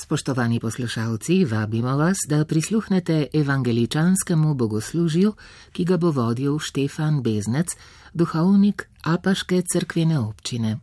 Spoštovani 0.00 0.60
poslušalci, 0.60 1.44
vabimo 1.44 1.96
vas, 1.96 2.16
da 2.28 2.44
prisluhnete 2.44 3.26
evangeličanskemu 3.32 4.54
bogoslužju, 4.54 5.32
ki 5.72 5.84
ga 5.84 5.96
bo 5.96 6.10
vodil 6.10 6.58
Štefan 6.58 7.22
Beznec, 7.22 7.76
duhovnik 8.14 8.88
Apaške 9.02 9.62
crkvene 9.72 10.18
občine. 10.18 10.78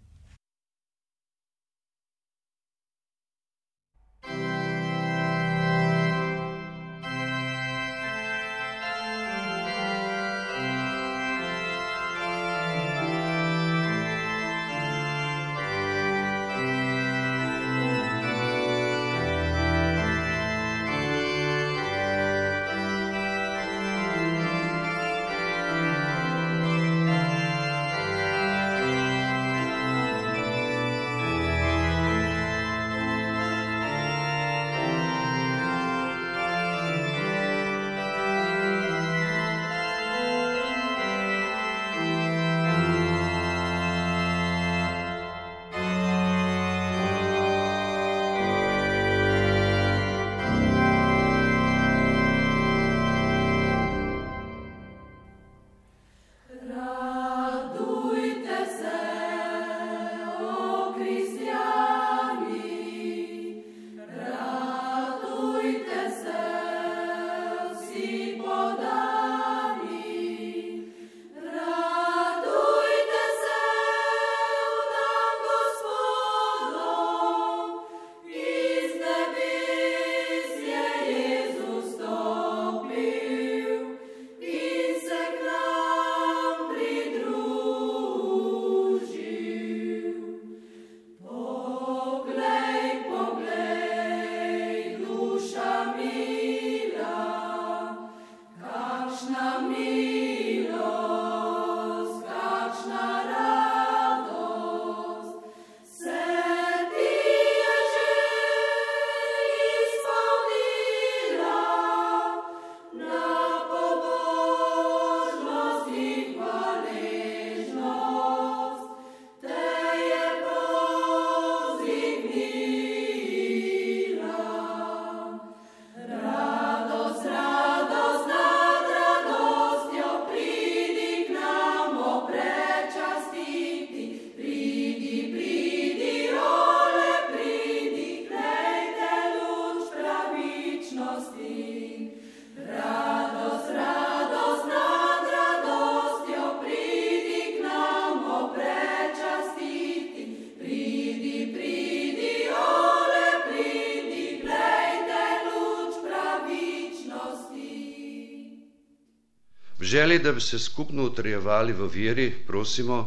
Želi, 159.88 160.20
da 160.20 160.32
bi 160.32 160.42
se 160.42 160.60
skupno 160.60 161.04
utrjevali 161.04 161.74
v 161.74 161.88
veri, 161.88 162.28
prosimo, 162.48 163.00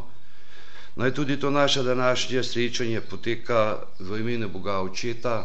naj 0.97 1.15
tudi 1.15 1.37
to 1.37 1.51
naše 1.51 1.83
današnje 1.83 2.43
srečanje 2.43 3.01
poteka 3.03 3.61
v 4.01 4.21
imenu 4.21 4.49
Boga 4.49 4.81
Očeta, 4.81 5.37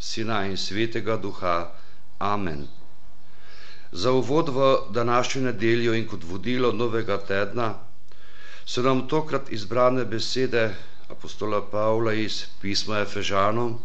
Sina 0.00 0.46
in 0.46 0.56
Svetega 0.56 1.16
Duha. 1.16 1.70
Amen. 2.18 2.66
Za 3.92 4.12
uvod 4.12 4.48
v 4.48 4.60
današnjo 4.90 5.42
nedeljo 5.42 5.94
in 5.94 6.06
kot 6.06 6.24
vodilo 6.24 6.72
novega 6.72 7.18
tedna 7.18 7.74
so 8.66 8.82
nam 8.82 9.08
tokrat 9.08 9.52
izbrane 9.52 10.04
besede 10.04 10.74
apostola 11.08 11.62
Pavla 11.62 12.12
iz 12.12 12.44
pisma 12.60 12.98
Efežanom, 13.00 13.78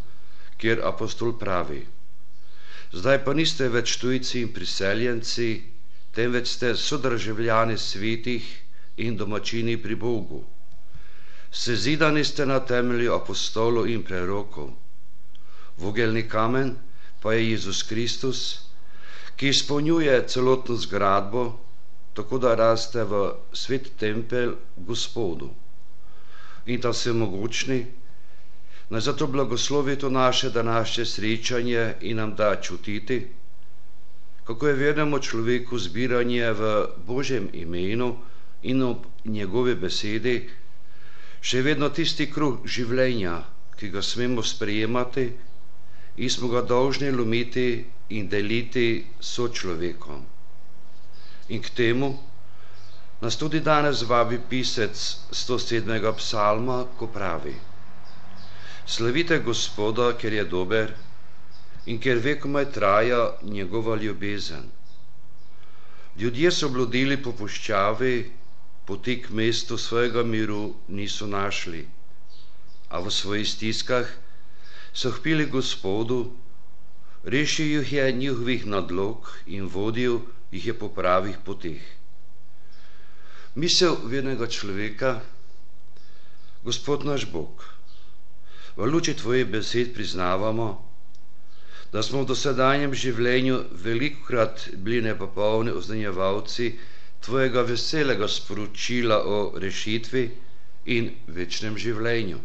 kjer 0.57 0.81
apostol 0.83 1.37
pravi: 1.39 1.85
Zdaj 2.91 3.23
pa 3.25 3.33
niste 3.33 3.69
več 3.69 3.97
tujci 3.97 4.41
in 4.41 4.51
priseljenci, 4.53 5.72
temveč 6.13 6.47
ste 6.47 6.75
sodržavljani 6.75 7.77
svetih 7.77 8.45
in 8.97 9.17
domačini 9.17 9.77
pri 9.81 9.95
Bogu. 9.95 10.43
Sezidani 11.51 12.23
ste 12.23 12.45
na 12.45 12.59
temelju 12.59 13.13
apostolov 13.13 13.89
in 13.89 14.03
prerokov. 14.03 14.69
Vogelni 15.77 16.27
kamen 16.29 16.75
pa 17.21 17.33
je 17.33 17.49
Jezus 17.51 17.83
Kristus, 17.83 18.59
ki 19.35 19.49
izpolnjuje 19.49 20.27
celotno 20.27 20.75
zgradbo, 20.75 21.59
tako 22.13 22.37
da 22.37 22.55
raste 22.55 23.03
v 23.03 23.31
svet 23.53 23.89
tempel 23.97 24.53
Gospodu. 24.77 25.49
In 26.65 26.81
ta 26.81 26.93
vse 26.93 27.13
mogočni, 27.13 27.85
naj 28.89 29.01
zato 29.01 29.27
blagoslovi 29.27 29.95
to 29.97 30.09
naše 30.09 30.49
današnje 30.49 31.05
srečanje 31.05 31.95
in 32.01 32.17
nam 32.17 32.35
da 32.35 32.55
čutiti, 32.61 33.27
kako 34.43 34.67
je 34.67 34.73
vernemu 34.75 35.19
človeku 35.19 35.79
zbiranje 35.79 36.51
v 36.51 36.61
Božjem 37.05 37.49
imenu 37.53 38.09
in 38.63 38.83
ob 38.83 39.05
njegove 39.25 39.75
besedi 39.75 40.35
še 41.41 41.61
vedno 41.61 41.89
tisti 41.89 42.27
kruh 42.27 42.59
življenja, 42.65 43.35
ki 43.75 43.89
ga 43.89 44.01
smemo 44.01 44.43
sprejemati 44.43 45.25
in 46.17 46.29
smo 46.29 46.47
ga 46.47 46.61
dolžni 46.63 47.09
lomiti 47.11 47.65
in 48.09 48.29
deliti 48.29 48.85
so 49.21 49.47
človekom. 49.49 50.21
In 51.49 51.59
k 51.59 51.69
temu 51.71 52.13
nas 53.19 53.35
tudi 53.35 53.59
danes 53.59 54.03
vabi 54.03 54.39
pisec 54.39 54.95
107. 55.31 55.87
psalma, 56.13 56.83
ko 56.97 57.07
pravi 57.09 57.55
Slavite 58.85 59.39
Gospoda, 59.39 60.11
ker 60.13 60.33
je 60.33 60.43
dober, 60.45 60.91
in 61.85 61.99
ker 61.99 62.21
vekomaj 62.23 62.71
traja 62.71 63.37
njegova 63.43 63.95
ljubezen. 63.95 64.63
Ljudje 66.19 66.51
so 66.51 66.69
blodili 66.69 67.17
po 67.23 67.31
puščavi, 67.31 68.31
poti 68.85 69.17
k 69.21 69.29
mestu 69.29 69.77
svojega 69.77 70.23
miru 70.23 70.75
niso 70.87 71.27
našli, 71.27 71.87
a 72.89 72.99
v 72.99 73.11
svojih 73.11 73.47
stiskah 73.49 74.07
so 74.93 75.11
hpili 75.11 75.45
Gospodu, 75.49 76.35
rešil 77.23 77.65
jih 77.65 77.93
je 77.93 78.11
njihovih 78.11 78.65
nadlog 78.65 79.31
in 79.47 79.67
vodil 79.67 80.19
jih 80.51 80.67
je 80.67 80.73
po 80.73 80.89
pravih 80.89 81.37
poteh. 81.45 81.81
Misel 83.55 83.97
vernega 84.05 84.47
človeka, 84.47 85.21
Gospod 86.63 87.05
naš 87.05 87.25
Bog, 87.31 87.65
v 88.75 88.85
luči 88.87 89.13
tvojih 89.13 89.49
besed 89.49 89.93
priznavamo, 89.93 90.92
da 91.93 92.01
smo 92.03 92.23
v 92.23 92.29
dosedanjem 92.31 92.93
življenju 92.97 93.57
velikokrat 93.83 94.63
bili 94.75 95.01
nepopolni 95.05 95.71
oznanjevalci 95.71 96.71
tvojega 97.21 97.61
veselega 97.61 98.27
sporočila 98.27 99.19
o 99.25 99.59
rešitvi 99.59 100.23
in 100.85 101.11
večnem 101.27 101.77
življenju. 101.77 102.39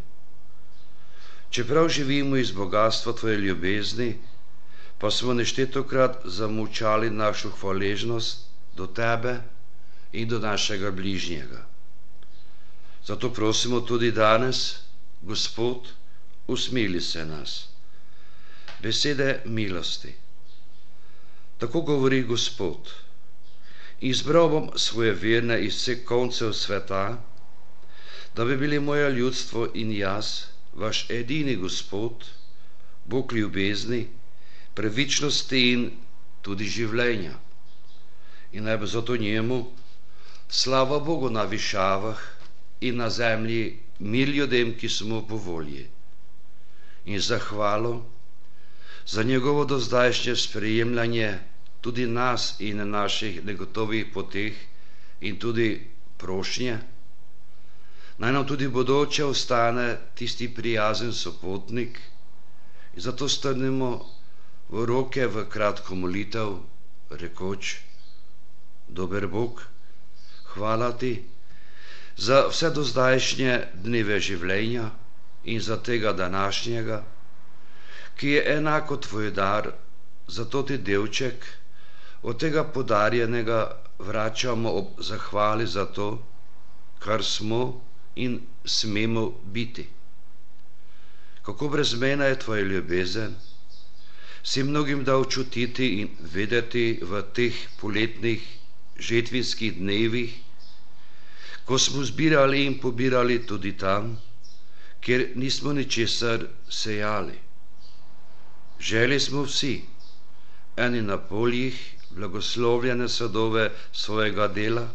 Čeprav 1.50 1.88
živimo 1.88 2.36
iz 2.36 2.50
bogatstva 2.52 3.12
tvoje 3.12 3.38
ljubezni, 3.38 4.10
pa 4.98 5.10
smo 5.10 5.34
neštetokrat 5.34 6.20
zamučali 6.26 7.10
našo 7.10 7.50
hvaležnost 7.50 8.44
do 8.76 8.86
tebe 8.86 9.38
in 10.12 10.28
do 10.28 10.38
našega 10.38 10.90
bližnjega. 10.90 11.64
Zato 13.06 13.32
prosimo 13.32 13.80
tudi 13.80 14.12
danes, 14.12 14.84
Gospod, 15.22 15.88
usmili 16.46 17.00
se 17.00 17.24
nas. 17.24 17.67
Besede 18.82 19.40
milosti. 19.44 20.12
Tako 21.58 21.80
govori 21.80 22.22
Gospod. 22.22 22.90
Izbral 24.00 24.48
bom 24.48 24.70
svoje 24.76 25.12
verne 25.12 25.56
iz 25.64 25.74
vseh 25.74 26.04
koncev 26.04 26.52
sveta, 26.52 27.18
da 28.34 28.44
bi 28.44 28.56
bili 28.56 28.80
moje 28.80 29.10
ljudstvo 29.12 29.68
in 29.74 29.92
jaz, 29.92 30.44
vaš 30.74 31.10
edini 31.10 31.56
Gospod, 31.56 32.24
Bog 33.04 33.32
ljubezni, 33.32 34.06
pravičnosti 34.74 35.62
in 35.72 35.90
tudi 36.42 36.68
življenja. 36.70 37.34
In 38.52 38.64
naj 38.64 38.76
bo 38.78 38.86
zato 38.86 39.16
njemu, 39.16 39.58
slava 40.48 41.00
Bogu 41.00 41.30
na 41.30 41.42
višavah 41.42 42.20
in 42.80 42.96
na 42.96 43.10
zemlji, 43.10 43.78
mir 43.98 44.28
ljudem, 44.28 44.76
ki 44.78 44.88
smo 44.88 45.24
po 45.26 45.36
volji. 45.36 45.88
In 47.04 47.20
zahvalo 47.20 48.17
za 49.08 49.22
njegovo 49.24 49.64
dozdajšnje 49.66 50.36
sprejemljanje 50.38 51.38
tudi 51.80 52.06
nas 52.08 52.46
in 52.60 52.90
naših 52.90 53.44
negotovih 53.44 54.06
poteh 54.08 54.52
in 55.22 55.38
tudi 55.38 55.68
prošnje. 56.18 56.78
Naj 58.18 58.32
nam 58.32 58.46
tudi 58.46 58.68
bodoče 58.68 59.24
ostane 59.24 59.86
tisti 60.14 60.48
prijazen 60.50 61.12
sopotnik 61.14 61.98
in 62.94 63.00
zato 63.00 63.28
strnemo 63.28 63.90
v 64.68 64.84
roke 64.84 65.26
v 65.28 65.44
kratko 65.46 65.94
molitev, 65.96 66.56
rekoč, 67.12 67.76
dober 68.90 69.26
Bog, 69.28 69.62
hvala 70.48 70.92
ti 70.94 71.14
za 72.18 72.42
vse 72.48 72.70
dozdajšnje 72.72 73.54
dneve 73.76 74.20
življenja 74.20 74.90
in 75.46 75.60
za 75.62 75.76
tega 75.78 76.12
današnjega, 76.14 77.00
ki 78.18 78.28
je 78.28 78.44
enako 78.52 78.96
tvoj 78.98 79.30
dar, 79.30 79.70
zato 80.28 80.62
ti 80.62 80.78
delček, 80.80 81.44
od 82.22 82.40
tega 82.40 82.64
podarjenega 82.66 83.58
vračamo 83.98 84.70
ob 84.72 84.86
zahvali 85.00 85.66
za 85.66 85.84
to, 85.88 86.08
kar 86.98 87.22
smo 87.24 87.60
in 88.16 88.34
smemo 88.64 89.22
biti. 89.44 89.86
Kako 91.42 91.68
brezmena 91.68 92.24
je 92.24 92.38
tvoja 92.38 92.62
ljubezen, 92.62 93.34
si 94.44 94.62
mnogim 94.62 95.04
dal 95.04 95.24
čutiti 95.24 95.86
in 96.00 96.08
vedeti 96.32 96.84
v 97.02 97.22
teh 97.32 97.54
poletnih 97.80 98.42
žetvinskih 98.98 99.78
dnevih, 99.78 100.34
ko 101.64 101.78
smo 101.78 102.04
zbirali 102.04 102.64
in 102.64 102.78
pobirali 102.80 103.46
tudi 103.46 103.76
tam, 103.76 104.16
kjer 105.00 105.28
nismo 105.36 105.72
ničesar 105.72 106.46
sejali. 106.68 107.38
Želi 108.80 109.20
smo 109.20 109.42
vsi, 109.42 109.82
eni 110.76 111.02
na 111.02 111.18
poljih, 111.18 111.78
blagoslovljene 112.10 113.08
sadove 113.08 113.70
svojega 113.92 114.48
dela, 114.48 114.88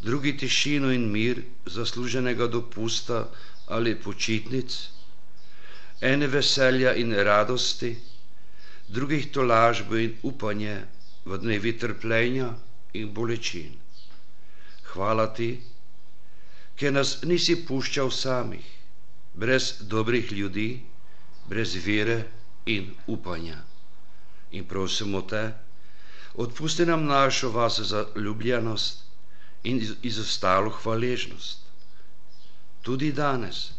drugi 0.00 0.36
tišino 0.36 0.92
in 0.92 1.06
mir 1.12 1.42
zasluženega 1.66 2.46
dopusta 2.46 3.28
ali 3.66 3.94
počitnic, 4.00 4.76
ene 6.00 6.26
veselja 6.26 6.94
in 6.94 7.12
radosti, 7.12 7.96
drugih 8.88 9.30
tolažbo 9.32 9.96
in 9.96 10.16
upanje 10.22 10.76
v 11.24 11.38
dnevi 11.38 11.72
trpljenja 11.78 12.50
in 12.92 13.12
bolečin. 13.14 13.72
Hvala 14.92 15.26
ti, 15.34 15.50
ker 16.76 16.92
nas 16.92 17.22
nisi 17.22 17.56
puščal 17.66 18.10
samih, 18.10 18.66
brez 19.34 19.72
dobrih 19.80 20.32
ljudi, 20.32 20.68
brez 21.48 21.76
vere 21.86 22.18
in 22.76 22.94
upanja. 23.06 23.58
In 24.50 24.64
prosimo 24.66 25.22
te, 25.22 25.42
odpusti 26.34 26.86
nam 26.86 27.04
našo 27.06 27.50
vas 27.50 27.80
za 27.80 28.06
ljubljenost 28.16 29.02
in 29.62 29.80
izostalo 30.02 30.70
hvaležnost. 30.70 31.58
Tudi 32.82 33.12
danes, 33.12 33.70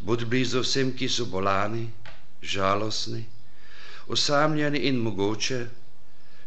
bod 0.00 0.24
blizu 0.24 0.60
vsem, 0.62 0.92
ki 0.96 1.08
so 1.08 1.24
bolani, 1.26 1.88
žalostni, 2.42 3.24
osamljeni 4.08 4.78
in 4.78 4.96
mogoče, 4.96 5.66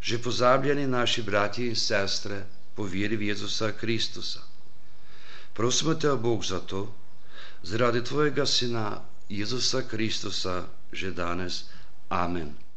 že 0.01 0.21
pozabljeni 0.21 0.87
naši 0.87 1.21
bratji 1.21 1.67
in 1.67 1.75
sestre 1.75 2.43
po 2.75 2.83
veri 2.83 3.17
v 3.17 3.27
Jezusa 3.29 3.71
Kristusa. 3.71 4.41
Prosimo 5.53 5.93
te, 5.93 6.15
Bog, 6.15 6.45
za 6.45 6.59
to, 6.59 6.87
zaradi 7.63 8.03
tvojega 8.03 8.45
sina 8.45 9.01
Jezusa 9.29 9.81
Kristusa, 9.81 10.63
že 10.91 11.11
danes. 11.11 11.69
Amen. 12.09 12.70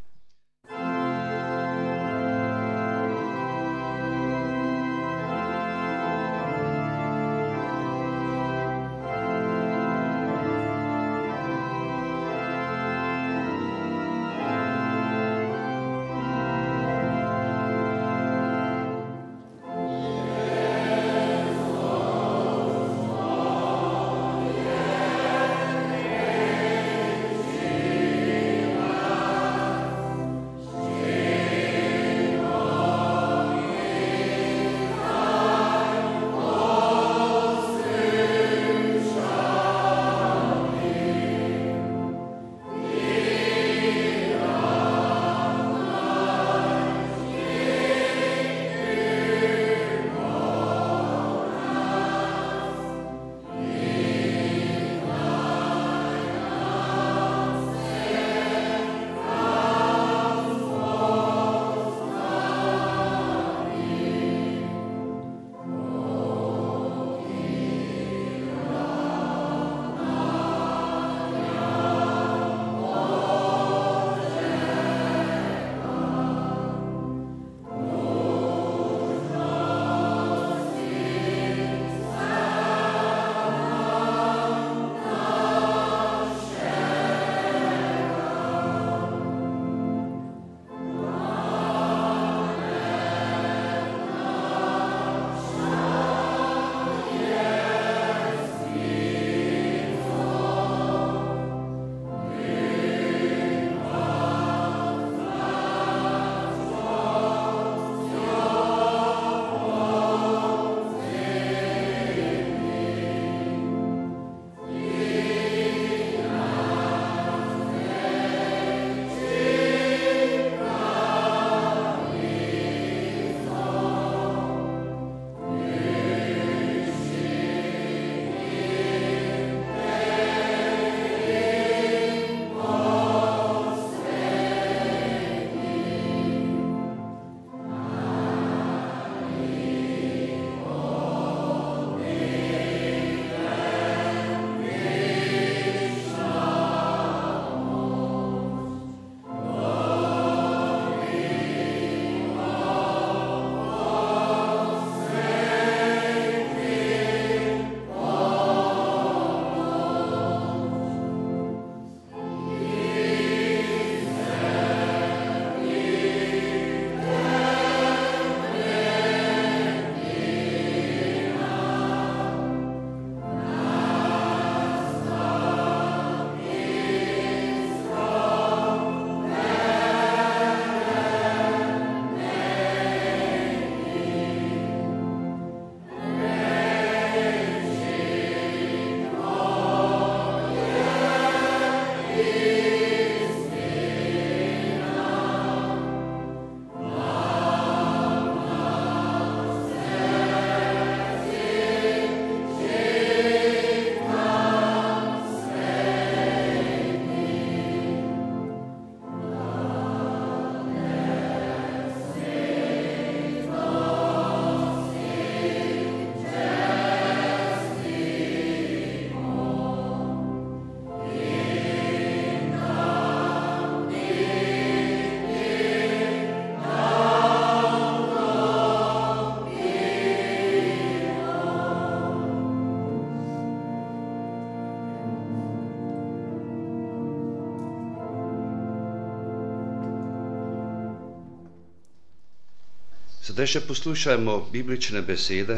Sedaj 243.34 243.48
še 243.50 243.60
poslušajmo 243.66 244.34
biblične 244.52 245.00
besede, 245.02 245.54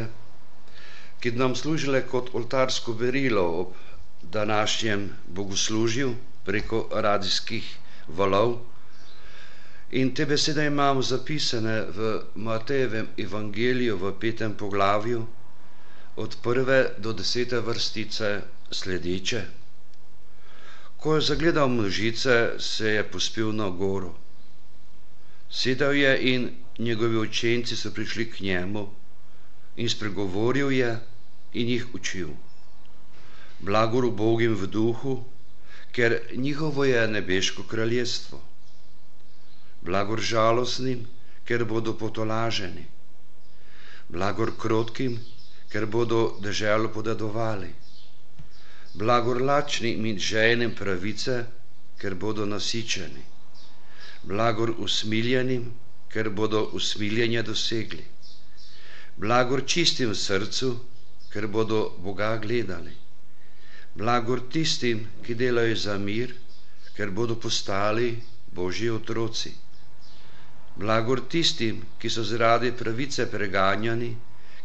ki 1.21 1.33
nam 1.37 1.53
služile 1.53 1.99
kot 2.09 2.31
oltarsko 2.33 2.95
verilo 2.97 3.43
ob 3.57 3.75
današnjem 4.37 5.03
bogoslužju 5.29 6.15
preko 6.49 6.81
radijskih 7.07 7.69
valov. 8.21 8.55
In 9.93 10.15
te 10.15 10.25
besede 10.25 10.65
imamo 10.71 11.05
zapisane 11.05 11.77
v 11.99 12.09
Matejevem 12.49 13.13
evangeliju 13.19 14.01
v 14.07 14.15
petem 14.25 14.57
poglavju, 14.57 15.27
od 16.17 16.41
prve 16.43 16.83
do 16.99 17.13
desete 17.13 17.61
vrstice 17.61 18.35
sledeče. 18.73 19.45
Ko 20.97 21.19
je 21.21 21.29
zagledal 21.29 21.69
množice, 21.69 22.41
se 22.59 22.97
je 22.97 23.05
pospil 23.05 23.53
na 23.53 23.69
goro. 23.69 24.15
Sedel 25.53 25.93
je 25.93 26.21
in 26.33 26.55
njegovi 26.79 27.17
učenci 27.17 27.77
so 27.77 27.91
prišli 27.91 28.31
k 28.31 28.41
njemu 28.41 28.89
in 29.77 29.89
spregovoril 29.89 30.73
je 30.73 30.99
in 31.53 31.69
jih 31.69 31.95
učil. 31.95 32.29
Blagor 33.61 34.05
ubogim 34.05 34.55
v 34.55 34.67
duhu, 34.67 35.25
ker 35.93 36.21
njihovo 36.33 36.85
je 36.85 37.09
nebeško 37.09 37.63
kraljestvo. 37.63 38.41
Blagor 39.83 40.21
žalostnim, 40.21 41.07
ker 41.45 41.65
bodo 41.65 41.95
potolaženi. 41.99 42.85
Blagor 44.09 44.53
krotkim, 44.59 45.19
ker 45.73 45.87
bodo 45.87 46.37
deželo 46.43 46.89
podedovali. 46.93 47.73
Blagor 48.95 49.41
lačnim 49.43 50.07
in 50.07 50.19
žejnim 50.19 50.75
pravice, 50.75 51.45
ker 51.99 52.15
bodo 52.15 52.47
nasičeni. 52.47 53.25
Blagor 54.23 54.75
usmiljenim, 54.79 55.73
ker 56.13 56.31
bodo 56.31 56.63
usmiljenje 56.73 57.43
dosegli. 57.43 58.05
Blagor 59.17 59.65
čistim 59.67 60.11
v 60.11 60.19
srcu, 60.21 60.71
ker 61.33 61.47
bodo 61.49 61.97
Boga 62.05 62.37
gledali. 62.37 62.93
Blagor 63.97 64.43
tistim, 64.53 65.07
ki 65.25 65.35
delajo 65.35 65.77
za 65.77 65.99
mir, 65.99 66.35
ker 66.97 67.11
bodo 67.11 67.37
postali 67.37 68.11
Božji 68.53 68.91
otroci. 68.91 69.53
Blagor 70.77 71.23
tistim, 71.33 71.81
ki 71.99 72.11
so 72.13 72.25
zaradi 72.25 72.73
pravice 72.77 73.25
preganjani, 73.31 74.11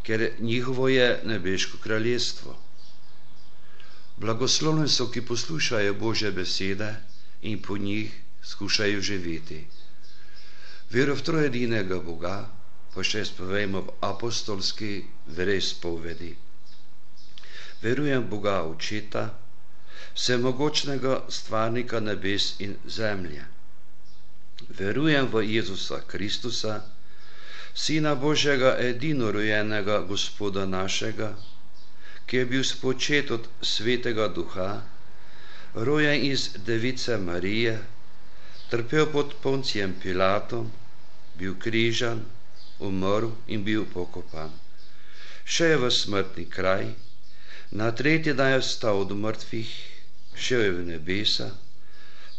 ker 0.04 0.32
njihovo 0.40 0.88
je 0.88 1.22
nebeško 1.24 1.78
kraljestvo. 1.84 2.58
Blagoslovni 4.18 4.90
so, 4.90 5.08
ki 5.12 5.26
poslušajo 5.26 5.94
Božje 5.94 6.32
besede 6.32 6.96
in 7.42 7.62
po 7.62 7.78
njih 7.78 8.12
skušajo 8.44 9.02
živeti. 9.02 9.64
Vero 10.92 11.16
v 11.16 11.24
trojedinega 11.24 12.04
Boga 12.04 12.52
pa 12.92 13.00
še 13.00 13.24
spovejmo 13.24 13.80
v 13.88 13.94
apostolski 14.04 14.90
verespovedi. 15.32 16.36
Verujem 17.80 18.26
Boga 18.28 18.68
Očeta, 18.68 19.24
vsemogočnega 20.12 21.14
stvarnika 21.32 22.02
nebes 22.04 22.60
in 22.60 22.76
zemlje. 22.84 23.46
Verujem 24.68 25.32
v 25.32 25.46
Jezusa 25.48 26.02
Kristusa, 26.04 26.84
Sina 27.74 28.12
Božjega 28.16 28.76
edinorojenega 28.76 30.04
Gospoda 30.04 30.68
našega, 30.68 31.32
ki 32.28 32.44
je 32.44 32.50
bil 32.52 32.68
spočet 32.68 33.32
od 33.32 33.48
svetega 33.64 34.28
duha, 34.28 34.84
rojen 35.74 36.20
iz 36.20 36.50
device 36.68 37.16
Marije, 37.16 37.80
trpel 38.68 39.08
pod 39.08 39.40
Poncijem 39.40 39.96
Pilatom, 39.96 40.68
bil 41.42 41.58
križan, 41.58 42.22
umrl 42.80 43.32
in 43.48 43.66
bil 43.66 43.86
pokopan. 43.94 44.54
Še 45.46 45.74
je 45.74 45.80
v 45.82 45.90
smrtni 45.90 46.46
kraj, 46.46 46.94
na 47.72 47.90
tretji 47.92 48.34
dan 48.38 48.54
je 48.54 48.62
vstal 48.62 49.02
od 49.02 49.12
mrtvih, 49.24 49.72
šel 50.38 50.62
je 50.66 50.72
v 50.78 50.86
nebesa, 50.92 51.50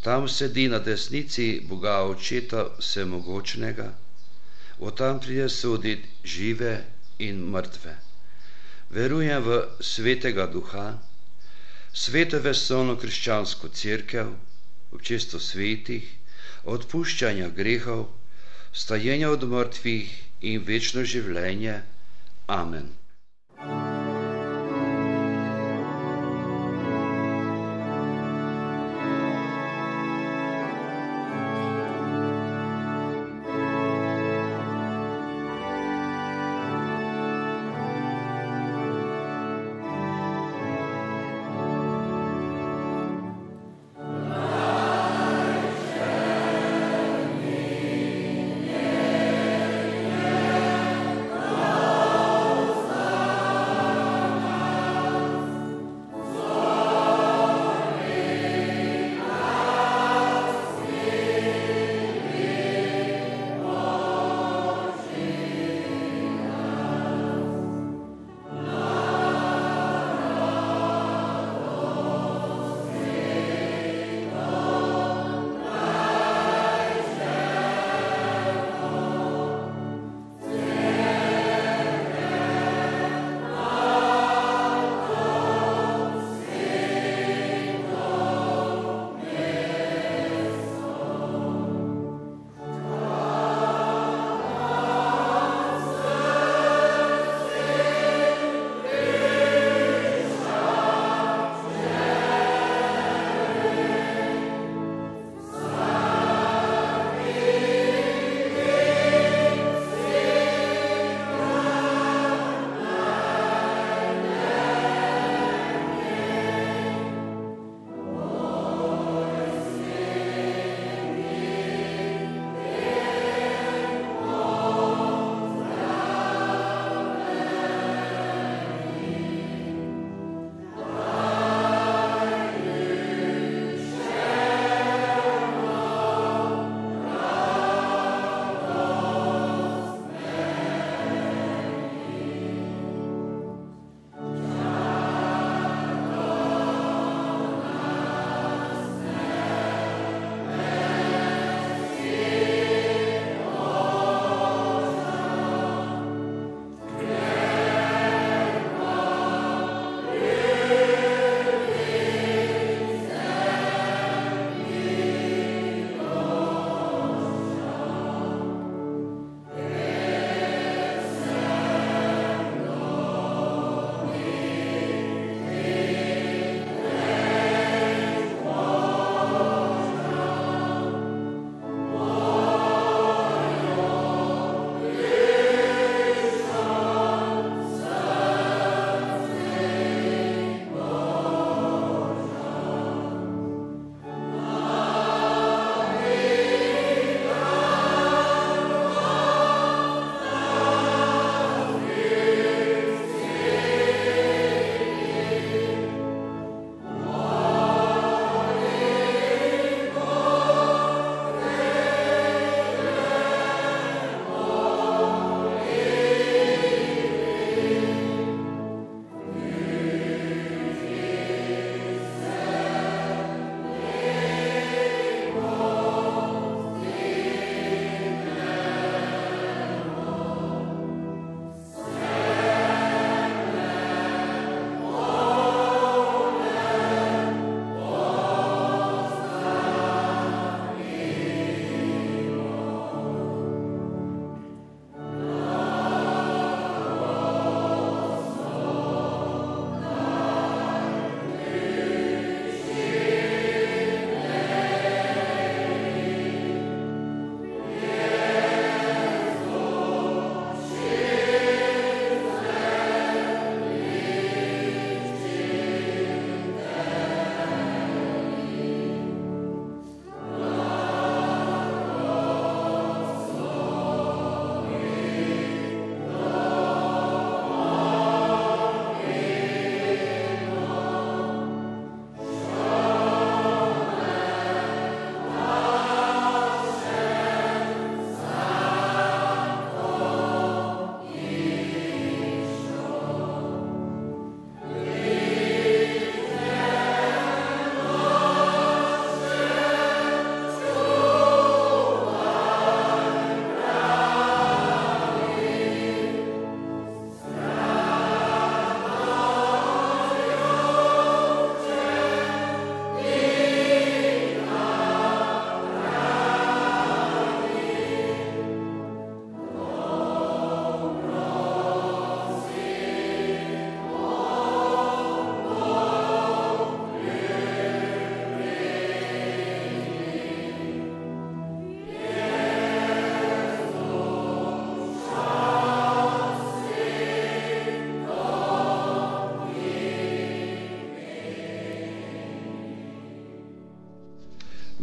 tam 0.07 0.29
sedi 0.29 0.69
na 0.69 0.79
desnici 0.79 1.49
Boga 1.67 1.97
očeta 2.07 2.65
vsemogočnega, 2.79 3.89
od 4.79 4.97
tam 4.99 5.21
pride 5.21 5.49
soditi 5.49 6.09
žive 6.25 6.73
in 7.19 7.43
mrtve. 7.55 7.95
Verujem 8.91 9.43
v 9.43 9.61
svetega 9.81 10.47
duha, 10.47 10.87
sveto 11.93 12.41
vesolno 12.43 12.97
krščansko 12.97 13.69
crkev, 13.69 14.35
občesto 14.93 15.39
svetih, 15.41 16.09
odpuščanja 16.65 17.49
grehov, 17.57 18.09
stajenja 18.73 19.31
od 19.31 19.45
mrtvih 19.49 20.13
in 20.41 20.65
večno 20.67 21.05
življenje. 21.05 21.81
Amen. 22.47 22.89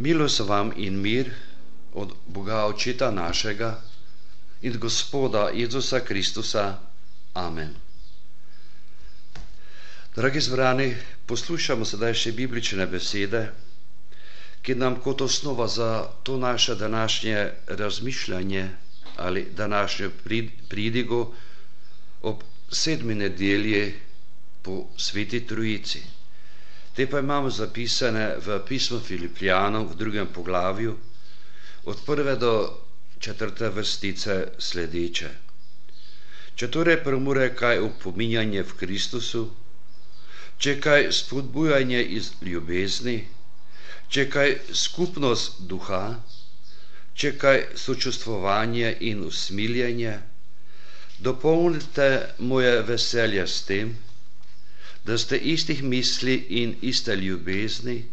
Milo 0.00 0.28
so 0.28 0.44
vam 0.44 0.72
in 0.76 0.96
mir 0.98 1.28
od 1.94 2.12
Boga 2.26 2.64
Očeta 2.64 3.10
našega 3.12 3.82
in 4.62 4.78
Gospoda 4.78 5.50
Jezusa 5.50 6.00
Kristusa. 6.00 6.78
Amen. 7.34 7.74
Dragi 10.12 10.40
zbrani, 10.40 10.86
poslušamo 11.26 11.84
sedaj 11.84 12.14
še 12.14 12.32
biblične 12.32 12.86
besede, 12.86 13.42
ki 14.60 14.74
nam 14.74 14.96
kot 14.98 15.20
osnova 15.20 15.68
za 15.68 15.90
to 16.22 16.36
naše 16.38 16.74
današnje 16.76 17.44
razmišljanje 17.68 18.64
ali 19.18 19.44
današnjo 19.52 20.10
pridigo 20.68 21.20
ob 22.22 22.40
sedmi 22.72 23.14
nedelji 23.14 23.94
po 24.62 24.74
sveti 24.98 25.46
Trojici. 25.46 26.02
Te 26.94 27.06
pa 27.06 27.20
imamo 27.22 27.50
zapisane 27.50 28.24
v 28.46 28.58
pismu 28.68 28.98
Filipijanom 29.00 29.86
v 29.88 29.96
drugem 29.96 30.26
poglavju, 30.26 30.96
od 31.84 32.00
prve 32.06 32.36
do 32.36 32.54
četrte 33.20 33.68
vrstice 33.68 34.34
sledeče. 34.58 35.30
Če 36.56 36.68
torej 36.68 36.98
premure 37.04 37.46
kaj 37.56 37.78
upominjanje 37.84 38.62
v 38.62 38.74
Kristusu, 38.82 39.44
če 40.58 40.74
kaj 40.86 41.06
spodbujanje 41.18 42.02
iz 42.18 42.32
ljubezni, 42.42 43.16
če 44.10 44.26
kaj 44.34 44.48
skupnost 44.82 45.62
duha, 45.70 46.02
če 47.14 47.32
kaj 47.44 47.56
sočustvovanje 47.84 48.90
in 49.12 49.22
usmiljenje, 49.30 50.18
dopolnite 51.28 52.10
moje 52.52 52.74
veselje 52.90 53.46
s 53.46 53.62
tem, 53.70 53.94
da 55.04 55.18
ste 55.18 55.36
istih 55.36 55.82
misli 55.82 56.34
in 56.48 56.76
iste 56.82 57.16
ljubezni, 57.16 58.04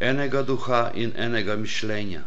enega 0.00 0.42
duha 0.42 0.90
in 0.94 1.12
enega 1.16 1.56
mišljenja. 1.56 2.22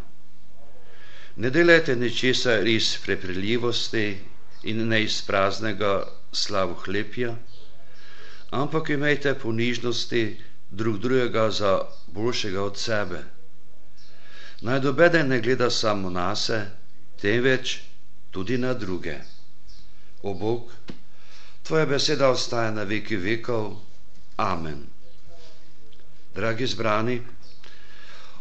Ne 1.36 1.50
delajte 1.50 1.96
ničesa 1.96 2.60
iz 2.60 2.98
prepriljivosti 3.06 4.18
in 4.64 4.88
ne 4.88 5.04
iz 5.04 5.22
praznega 5.22 6.08
slavu 6.32 6.74
hlepja, 6.86 7.36
ampak 8.52 8.90
imejte 8.90 9.34
ponižnosti 9.34 10.38
drug 10.72 11.00
drugega 11.00 11.52
za 11.52 11.82
boljšega 12.08 12.64
od 12.64 12.78
sebe. 12.78 13.24
Naj 14.62 14.80
dobede 14.80 15.24
ne 15.24 15.42
gleda 15.42 15.70
samo 15.70 16.10
na 16.10 16.36
se, 16.36 16.66
temveč 17.22 17.80
tudi 18.32 18.58
na 18.58 18.74
druge. 18.74 19.18
O 20.24 20.34
Bog, 20.34 20.72
Tvoja 21.64 21.86
beseda 21.86 22.30
ostaja 22.30 22.72
na 22.72 22.84
veki 22.84 23.16
vekov. 23.18 23.76
Amen. 24.38 24.84
Dragi 26.36 26.68
zbrani, 26.68 27.22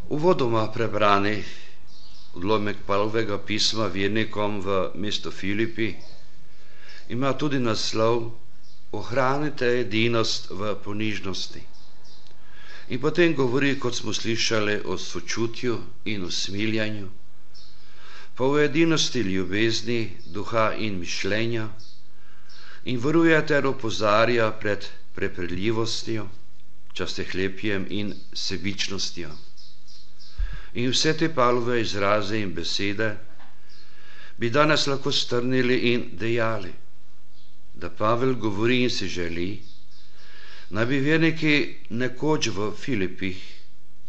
uvodoma 0.08 0.66
prebrani 0.68 1.44
odlomek 2.34 2.76
Pavlovega 2.86 3.38
pisma 3.38 3.86
vernikom 3.86 4.60
v 4.60 4.68
mesto 4.96 5.30
Filipi 5.30 5.94
ima 7.08 7.32
tudi 7.34 7.58
naslov 7.58 8.32
Ohranite 8.92 9.68
edinost 9.80 10.50
v 10.50 10.74
ponižnosti. 10.76 11.62
In 12.88 13.00
potem 13.00 13.32
govori, 13.34 13.78
kot 13.78 13.94
smo 13.94 14.12
slišali, 14.12 14.82
o 14.84 14.98
sočutju 14.98 15.78
in 16.06 16.24
usmiljanju, 16.24 17.08
pa 18.36 18.44
o 18.44 18.58
edinosti 18.58 19.20
ljubezni, 19.20 20.00
duha 20.26 20.74
in 20.74 20.98
mišljenja, 20.98 21.68
in 22.84 22.98
varuje 22.98 23.38
ter 23.46 23.66
opozarja 23.66 24.50
pred 24.60 24.86
prepredljivostjo, 25.14 26.28
častehlepjem 26.92 27.86
in 27.90 28.14
sebičnostjo. 28.32 29.30
In 30.74 30.90
vse 30.90 31.12
te 31.16 31.28
palove 31.34 31.80
izraze 31.80 32.38
in 32.40 32.54
besede 32.54 33.10
bi 34.36 34.50
danes 34.50 34.86
lahko 34.86 35.12
strnili 35.12 35.76
in 35.92 36.08
dejali, 36.18 36.72
da 37.74 37.90
Pavel 37.90 38.34
govori 38.34 38.82
in 38.82 38.90
si 38.90 39.08
želi, 39.08 39.62
naj 40.70 40.86
bi 40.86 41.00
verniki 41.00 41.54
nekoč 41.90 42.48
v 42.48 42.72
Filipih 42.76 43.38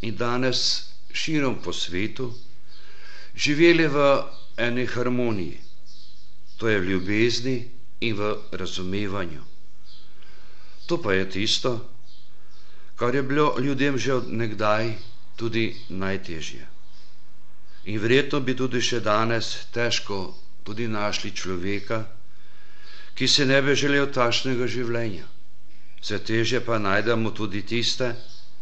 in 0.01 0.15
danes 0.15 0.89
širom 1.13 1.59
po 1.63 1.73
svetu 1.73 2.31
živeli 3.35 3.87
v 3.87 4.07
eni 4.57 4.85
harmoniji, 4.85 5.59
to 6.57 6.69
je 6.69 6.79
v 6.79 6.89
ljubezni, 6.89 7.57
in 8.03 8.15
v 8.15 8.29
razumevanju. 8.53 9.41
To 10.85 10.97
pa 10.97 11.13
je 11.13 11.29
tisto, 11.29 11.73
kar 12.95 13.15
je 13.15 13.23
bilo 13.23 13.55
ljudem 13.59 13.97
že 13.97 14.13
od 14.13 14.27
nekdaj 14.29 14.93
tudi 15.35 15.65
najtežje. 15.89 16.67
In 17.85 17.99
verjetno 17.99 18.39
bi 18.39 18.55
tudi 18.55 18.79
še 18.81 18.99
danes 19.01 19.47
težko 19.69 20.19
tudi 20.63 20.87
našli 20.87 21.31
človeka, 21.31 22.01
ki 23.13 23.27
se 23.27 23.45
ne 23.45 23.61
bi 23.61 23.75
želel 23.75 24.07
takšnega 24.09 24.67
življenja. 24.67 25.25
Vse 25.99 26.19
teže 26.19 26.59
pa 26.59 26.79
najdemo 26.79 27.31
tudi 27.31 27.61
tiste 27.63 28.13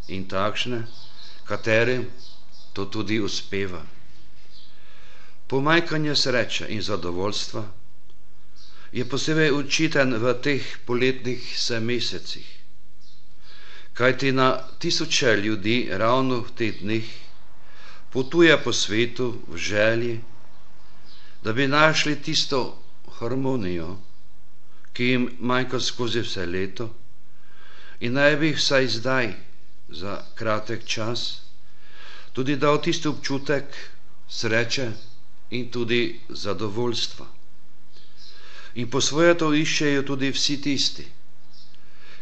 in 0.07 0.25
takšne, 0.25 0.83
katerim 1.43 2.05
to 2.73 2.85
tudi 2.87 3.19
uspeva. 3.19 3.81
Pomajkanje 5.47 6.15
sreče 6.15 6.67
in 6.69 6.81
zadovoljstva 6.81 7.63
je 8.91 9.05
posebej 9.05 9.51
učiten 9.51 10.13
v 10.15 10.33
teh 10.35 10.63
poletnih 10.85 11.39
mesecih. 11.81 12.47
Kaj 13.93 14.17
ti 14.17 14.31
na 14.31 14.47
tisoče 14.79 15.35
ljudi 15.37 15.89
ravno 15.93 16.41
v 16.41 16.51
teh 16.51 16.79
dneh 16.81 17.07
potuje 18.09 18.57
po 18.57 18.73
svetu 18.73 19.27
v 19.47 19.57
želji, 19.57 20.19
da 21.43 21.53
bi 21.53 21.67
našli 21.67 22.15
tisto 22.17 22.61
harmonijo, 23.11 23.97
ki 24.93 25.03
jim 25.05 25.29
manjka 25.39 25.79
skozi 25.79 26.19
vse 26.21 26.45
leto 26.45 26.89
in 27.99 28.13
naj 28.13 28.35
bi 28.35 28.51
vsaj 28.51 28.87
zdaj, 28.89 29.27
za 29.91 30.23
kratek 30.35 30.85
čas, 30.85 31.41
tudi 32.33 32.55
dal 32.55 32.81
tisti 32.81 33.07
občutek 33.07 33.65
sreče 34.29 34.91
in 35.51 35.69
tudi 35.69 36.01
zadovoljstva. 36.29 37.40
In 38.75 38.89
po 38.89 39.01
svoje 39.01 39.35
to 39.37 39.51
iščejo 39.53 40.03
tudi 40.07 40.31
vsi 40.31 40.61
tisti, 40.63 41.05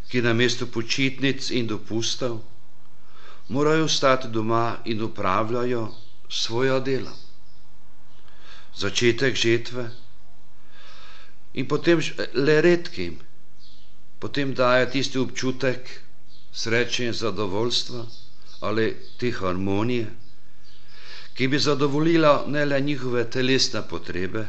ki 0.09 0.21
na 0.21 0.33
mestu 0.33 0.65
počitnic 0.67 1.51
in 1.51 1.67
dopustov 1.67 2.39
morajo 3.49 3.87
stati 3.87 4.27
doma 4.27 4.79
in 4.85 5.01
upravljajo 5.01 5.83
svoja 6.29 6.79
dela. 6.79 7.13
Začetek 8.77 9.35
žetve 9.35 9.89
in 11.53 11.67
potem 11.67 12.01
le 12.33 12.61
redkim, 12.61 13.17
potem 14.19 14.53
daje 14.53 14.89
tisti 14.91 15.17
občutek 15.17 15.89
sreče 16.53 17.05
in 17.05 17.13
zadovoljstva 17.13 18.05
ali 18.59 18.85
te 19.17 19.31
harmonije, 19.31 20.07
ki 21.33 21.47
bi 21.47 21.59
zadovoljila 21.59 22.43
ne 22.47 22.65
le 22.65 22.81
njihove 22.81 23.29
telesne 23.29 23.81
potrebe, 23.89 24.47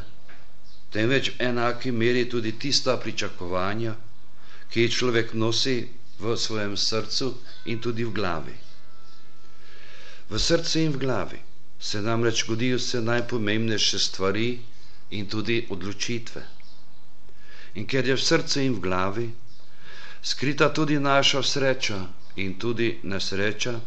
temveč 0.91 1.29
v 1.29 1.39
enaki 1.41 1.91
meri 1.93 2.25
tudi 2.25 2.51
tista 2.53 2.97
pričakovanja, 2.97 3.93
ki 4.69 4.81
jih 4.81 4.93
človek 4.93 5.33
nosi 5.35 5.75
v 6.19 6.35
svojem 6.37 6.75
srcu 6.77 7.29
in 7.65 7.79
tudi 7.79 8.03
v 8.03 8.11
glavi. 8.11 8.55
V 10.27 10.39
srcu 10.39 10.79
in 10.79 10.91
v 10.91 10.99
glavi 10.99 11.39
se 11.81 12.01
namreč 12.01 12.45
godijo 12.45 12.77
vse 12.77 13.01
najpomembnejše 13.01 13.99
stvari 13.99 14.49
in 15.11 15.27
tudi 15.27 15.67
odločitve. 15.69 16.43
In 17.73 17.85
ker 17.85 18.03
je 18.03 18.15
v 18.15 18.21
srcu 18.21 18.59
in 18.61 18.73
v 18.73 18.81
glavi 18.81 19.27
skrita 20.23 20.69
tudi 20.69 20.99
naša 21.01 21.41
sreča 21.43 21.99
in 22.37 22.55
tudi 22.55 22.99
nesreča, 23.03 23.79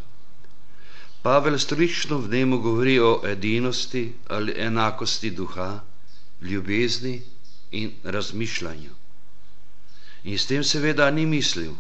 Pavel 1.22 1.56
strično 1.58 2.18
v 2.18 2.28
njemu 2.30 2.58
govori 2.58 2.98
o 3.00 3.22
edinosti 3.24 4.02
ali 4.28 4.52
enakosti 4.58 5.30
duha, 5.30 5.80
ljubezni 6.44 7.22
in 7.72 7.92
razmišljanju. 8.04 8.90
In 10.24 10.38
s 10.38 10.46
tem 10.46 10.64
seveda 10.64 11.10
ni 11.10 11.26
mislil 11.26 11.72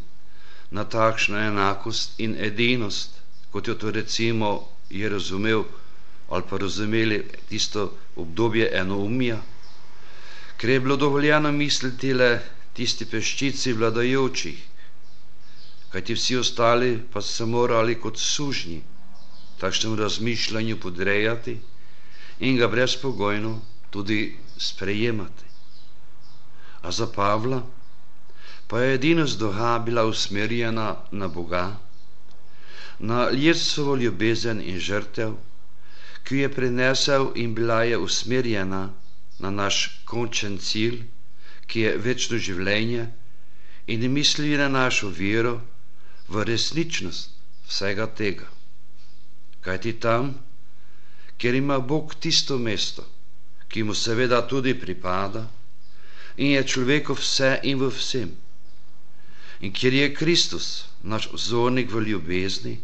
na 0.70 0.84
takšno 0.86 1.38
enakost 1.38 2.18
in 2.18 2.36
edinost, 2.38 3.10
kot 3.50 3.68
jo 3.68 3.74
to 3.76 3.90
recimo 3.92 4.50
je 4.90 5.08
razumel 5.08 5.64
ali 6.28 6.42
pa 6.50 6.56
razumeli 6.58 7.18
tisto 7.48 7.82
obdobje 8.16 8.70
enoumja, 8.74 9.38
ker 10.56 10.70
je 10.70 10.80
bilo 10.80 10.96
dovoljeno 10.96 11.52
misliti 11.52 12.14
le 12.14 12.30
tisti 12.72 13.04
peščici 13.06 13.72
vladajočih, 13.72 14.62
kajti 15.90 16.14
vsi 16.14 16.36
ostali 16.36 16.90
pa 17.12 17.22
so 17.22 17.32
se 17.32 17.46
morali 17.46 17.94
kot 17.96 18.18
sužnji 18.18 18.80
takšnemu 19.58 19.96
razmišljanju 19.96 20.78
podrejati 20.78 21.58
in 22.40 22.56
ga 22.56 22.68
brezpogojno 22.68 23.52
tudi 23.90 24.36
sprejemati. 24.58 25.44
A 26.82 26.90
za 26.90 27.06
Pavla 27.06 27.62
pa 28.66 28.80
je 28.80 28.94
edinost 28.94 29.38
duha 29.38 29.78
bila 29.78 30.04
usmerjena 30.04 30.96
na 31.10 31.28
Boga, 31.28 31.76
na 32.98 33.28
Jezusovo 33.32 33.96
ljubezen 33.96 34.60
in 34.60 34.78
žrtev, 34.80 35.34
ki 36.24 36.36
je 36.36 36.52
prinesel 36.52 37.30
in 37.34 37.54
bila 37.54 37.82
je 37.84 37.98
usmerjena 37.98 38.90
na 39.38 39.50
naš 39.50 40.00
končen 40.04 40.58
cilj, 40.58 41.02
ki 41.66 41.80
je 41.80 41.96
večno 41.98 42.38
življenje 42.38 43.06
in 43.86 44.10
misli 44.12 44.56
na 44.56 44.68
našo 44.68 45.08
vero 45.08 45.60
v 46.28 46.44
resničnost 46.48 47.30
vsega 47.68 48.06
tega. 48.06 48.48
Kaj 49.60 49.80
ti 49.80 49.92
tam, 50.00 50.34
kjer 51.38 51.54
ima 51.54 51.78
Bog 51.78 52.14
tisto 52.14 52.58
mesto, 52.58 53.04
ki 53.74 53.82
mu 53.82 53.94
seveda 53.94 54.38
tudi 54.46 54.70
pripada 54.78 55.50
in 56.38 56.54
je 56.54 56.62
človeku 56.62 57.14
vse 57.18 57.58
in 57.66 57.82
v 57.82 57.90
vsem. 57.90 58.30
In 59.66 59.72
kjer 59.74 59.94
je 59.94 60.14
Kristus, 60.14 60.86
naš 61.02 61.26
vzornik 61.32 61.90
v 61.90 62.02
ljubezni, 62.06 62.74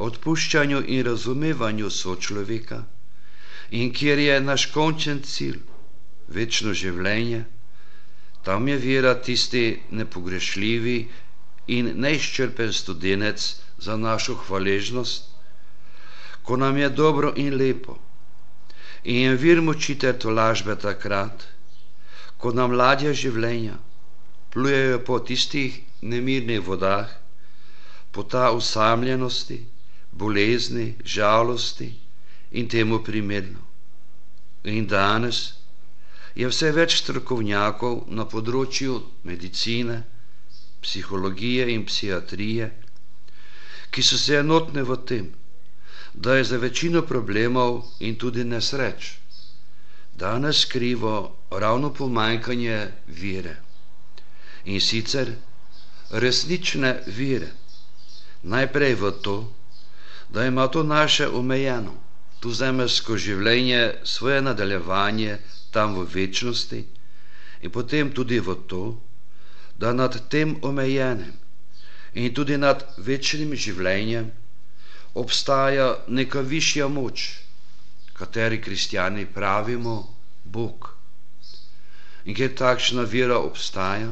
odpuščanju 0.00 0.80
in 0.88 1.04
razumevanju 1.04 1.90
sočloveka, 1.90 2.78
in 3.76 3.92
kjer 3.92 4.18
je 4.18 4.40
naš 4.40 4.64
končen 4.72 5.20
cilj, 5.20 5.60
večno 6.28 6.72
življenje, 6.72 7.44
tam 8.48 8.68
je 8.68 8.78
vera 8.80 9.12
tisti 9.20 9.82
nepogrešljivi 9.90 10.96
in 11.76 11.92
neizčrpen 12.00 12.72
studenec 12.72 13.44
za 13.76 14.00
našo 14.00 14.40
hvaležnost, 14.46 15.28
ko 16.42 16.56
nam 16.56 16.80
je 16.80 16.88
dobro 16.88 17.36
in 17.36 17.60
lepo. 17.60 18.00
In 19.04 19.36
vir 19.36 19.60
močite 19.60 20.12
to 20.18 20.30
lažbe 20.30 20.76
takrat, 20.80 21.44
ko 22.38 22.52
nam 22.56 22.72
ladje 22.72 23.12
življenja 23.12 23.76
plujejo 24.54 25.00
po 25.04 25.18
tistih 25.18 25.80
nemirnih 26.00 26.62
vodah, 26.62 27.10
po 28.12 28.22
ta 28.22 28.52
usamljenosti, 28.54 29.58
bolezni, 30.12 30.94
žalosti 31.04 31.90
in 32.52 32.68
temu 32.68 33.02
primerno. 33.02 33.58
In 34.64 34.86
danes 34.86 35.58
je 36.38 36.46
vse 36.46 36.70
več 36.70 37.00
strokovnjakov 37.02 38.06
na 38.14 38.28
področju 38.30 39.00
medicine, 39.26 40.04
psihologije 40.80 41.66
in 41.74 41.82
psihiatrije, 41.88 42.70
ki 43.90 44.02
so 44.02 44.18
se 44.18 44.38
enotne 44.38 44.86
v 44.86 44.96
tem, 45.02 45.26
da 46.14 46.34
je 46.34 46.44
za 46.44 46.56
večino 46.58 47.02
problemov 47.04 47.72
in 48.00 48.16
tudi 48.16 48.44
nesreč 48.46 49.12
danes 50.14 50.64
krivo 50.66 51.14
ravno 51.52 51.90
pomanjkanje 51.92 52.76
vire 53.08 53.56
in 54.64 54.80
sicer 54.80 55.32
resnične 56.12 56.92
vire. 57.08 57.48
Najprej 58.44 58.94
v 58.94 59.10
to, 59.18 59.34
da 60.30 60.44
ima 60.44 60.68
to 60.68 60.82
naše 60.84 61.26
omejeno, 61.28 61.94
tu 62.40 62.52
zemeljsko 62.52 63.16
življenje, 63.16 63.80
svoje 64.04 64.42
nadaljevanje 64.42 65.38
tam 65.70 65.94
v 65.94 66.06
večnosti 66.06 66.84
in 67.62 67.70
potem 67.70 68.12
tudi 68.12 68.38
v 68.40 68.54
to, 68.66 69.00
da 69.76 69.92
nad 69.92 70.28
tem 70.28 70.56
omejenem 70.62 71.32
in 72.14 72.34
tudi 72.34 72.56
nad 72.58 72.78
večnim 72.98 73.54
življenjem 73.56 74.30
obstaja 75.14 75.88
neka 76.08 76.40
višja 76.40 76.88
moč, 76.88 77.24
kateri 78.12 78.60
kristijani 78.62 79.26
pravimo 79.26 79.94
Bog. 80.44 80.88
In 82.24 82.34
ker 82.34 82.54
takšna 82.58 83.04
vera 83.12 83.38
obstaja, 83.38 84.10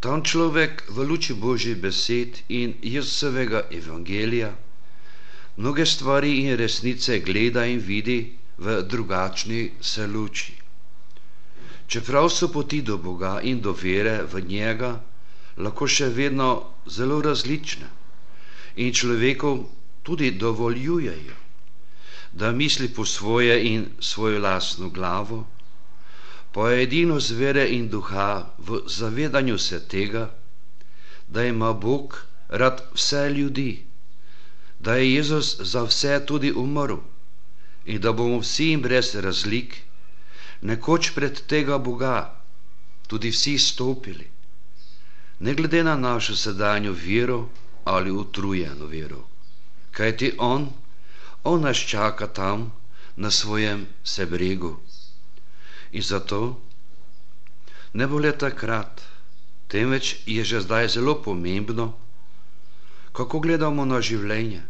tam 0.00 0.22
človek 0.22 0.84
v 0.88 1.04
luči 1.08 1.34
Božjih 1.34 1.76
besed 1.76 2.40
in 2.48 2.74
Jezusovega 2.82 3.64
evangelija 3.70 4.52
mnoge 5.56 5.86
stvari 5.86 6.32
in 6.44 6.56
resnice 6.56 7.18
gleda 7.20 7.64
in 7.66 7.78
vidi 7.80 8.18
v 8.58 8.82
drugačni 8.82 9.60
se 9.80 10.06
luči. 10.06 10.54
Čeprav 11.86 12.28
so 12.30 12.48
poti 12.48 12.80
do 12.82 12.96
Boga 12.98 13.40
in 13.42 13.60
do 13.60 13.72
vere 13.72 14.22
v 14.24 14.40
njega 14.48 14.94
lahko 15.56 15.86
še 15.86 16.08
vedno 16.08 16.48
zelo 16.86 17.20
različne 17.22 17.90
in 18.76 18.92
človekov 18.92 19.64
tudi 20.02 20.30
dovoljujejo, 20.32 21.34
da 22.32 22.52
misli 22.52 22.88
po 22.88 23.04
svoje 23.06 23.64
in 23.64 23.86
svojo 24.00 24.38
lastno 24.38 24.88
glavo, 24.90 25.46
je 26.56 26.82
edino 26.82 27.20
zvere 27.20 27.68
in 27.68 27.88
duha 27.88 28.26
v 28.58 28.80
zavedanju 28.88 29.58
se 29.58 29.80
tega, 29.80 30.30
da 31.28 31.44
ima 31.44 31.72
Bog 31.72 32.18
rad 32.50 32.82
vse 32.94 33.30
ljudi, 33.30 33.84
da 34.78 34.94
je 34.94 35.14
Jezus 35.14 35.60
za 35.62 35.82
vse 35.82 36.26
tudi 36.26 36.52
umrl 36.52 36.96
in 37.84 38.00
da 38.00 38.12
bomo 38.12 38.38
vsi 38.38 38.72
in 38.72 38.80
brez 38.80 39.14
razlik 39.16 39.76
nekoč 40.62 41.10
pred 41.10 41.40
tega 41.46 41.78
Boga 41.78 42.36
tudi 43.06 43.30
vsi 43.30 43.58
stopili, 43.58 44.26
ne 45.38 45.54
glede 45.54 45.84
na 45.84 45.96
našo 45.96 46.36
sedanjo 46.36 46.92
vero 46.94 47.48
ali 47.84 48.10
utrujeno 48.10 48.86
vero. 48.86 49.24
Kaj 49.90 50.16
ti 50.16 50.32
On, 50.38 50.68
On 51.44 51.60
nas 51.60 51.76
čaka 51.78 52.26
tam 52.26 52.72
na 53.16 53.30
svojem 53.30 53.86
sebregu. 54.04 54.76
In 55.92 56.02
zato 56.02 56.60
ne 57.92 58.06
bo 58.06 58.18
le 58.18 58.32
takrat, 58.34 59.02
temveč 59.68 60.16
je 60.26 60.44
že 60.44 60.60
zdaj 60.60 60.88
zelo 60.88 61.14
pomembno, 61.16 61.94
kako 63.12 63.40
gledamo 63.40 63.84
na 63.84 64.00
življenje 64.00 64.62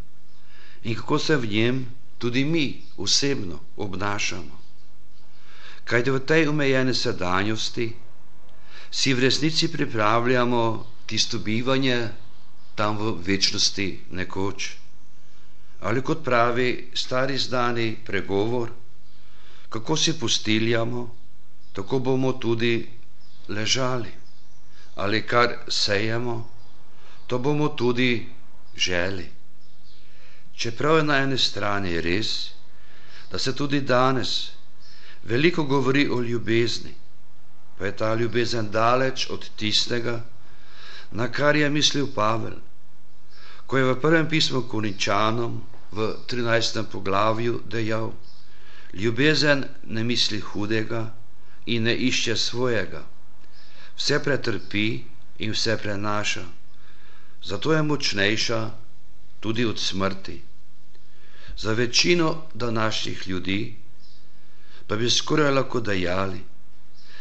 in 0.84 0.94
kako 0.94 1.18
se 1.18 1.36
v 1.36 1.46
njem 1.46 1.76
tudi 2.18 2.44
mi 2.44 2.64
osebno 2.96 3.60
obnašamo. 3.76 4.58
Kajte 5.84 6.10
v 6.10 6.20
tej 6.20 6.48
omejeni 6.48 6.94
sedanjosti 6.94 7.86
si 8.90 9.14
v 9.14 9.20
resnici 9.20 9.68
pripravljamo 9.68 10.60
tisto 11.06 11.38
bivanje 11.38 12.08
tam 12.74 12.96
v 12.96 13.12
večnosti 13.22 13.86
nekoč. 14.10 14.70
Ali 15.80 16.02
kot 16.02 16.24
pravi 16.24 16.68
stari 16.94 17.38
znani 17.38 17.96
pregovor, 18.04 18.70
kako 19.68 19.96
si 19.96 20.14
postiljamo, 20.14 21.02
tako 21.72 21.98
bomo 22.00 22.32
tudi 22.34 22.88
ležali. 23.48 24.12
Ali 24.96 25.22
kar 25.22 25.48
sejemo, 25.68 26.36
to 27.26 27.38
bomo 27.38 27.68
tudi 27.70 28.26
želi. 28.76 29.26
Čeprav 30.54 30.96
je 30.96 31.04
na 31.04 31.16
eni 31.18 31.38
strani 31.38 32.00
res, 32.00 32.50
da 33.30 33.38
se 33.38 33.52
tudi 33.52 33.80
danes 33.82 34.50
veliko 35.24 35.64
govori 35.64 36.08
o 36.08 36.20
ljubezni, 36.20 36.94
pa 37.78 37.86
je 37.86 37.96
ta 37.96 38.14
ljubezen 38.14 38.70
daleč 38.70 39.26
od 39.30 39.48
tistega, 39.56 40.20
na 41.14 41.28
kar 41.30 41.56
je 41.56 41.70
mislil 41.70 42.06
Pavel, 42.14 42.58
ko 43.66 43.78
je 43.78 43.84
v 43.84 44.00
prvem 44.00 44.26
pismu 44.28 44.66
Koničanom 44.66 45.62
v 45.94 45.98
13. 46.26 46.90
poglavju 46.90 47.62
dejal, 47.70 48.12
Ljubezen 48.94 49.64
ne 49.84 50.04
misli 50.04 50.38
hudega 50.40 51.14
in 51.66 51.82
ne 51.82 51.94
išče 51.94 52.36
svojega, 52.36 53.02
vse 53.96 54.18
pretrpi 54.22 55.02
in 55.38 55.50
vse 55.50 55.78
prenaša, 55.82 56.44
zato 57.42 57.72
je 57.72 57.82
močnejša 57.82 58.60
tudi 59.40 59.64
od 59.64 59.78
smrti. 59.78 60.42
Za 61.58 61.72
večino 61.72 62.46
današnjih 62.54 63.28
ljudi 63.28 63.76
pa 64.86 64.96
bi 64.96 65.10
skoraj 65.10 65.50
lahko 65.50 65.80
dejali, 65.80 66.40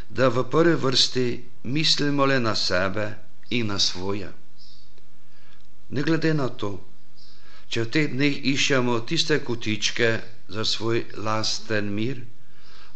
da 0.10 0.28
v 0.28 0.44
prvi 0.50 0.76
vrsti 0.76 1.28
mislimo 1.64 2.26
le 2.26 2.40
na 2.40 2.56
sebe 2.56 3.23
in 3.54 3.70
na 3.74 3.80
svoje. 3.80 4.30
Ne 5.90 6.02
glede 6.02 6.34
na 6.34 6.50
to, 6.50 6.72
če 7.70 7.86
v 7.86 7.92
teh 7.94 8.08
dneh 8.14 8.40
iščemo 8.54 9.00
tiste 9.10 9.40
kotičke 9.46 10.10
za 10.50 10.66
svoj 10.66 11.06
lasten 11.18 11.92
mir, 11.94 12.22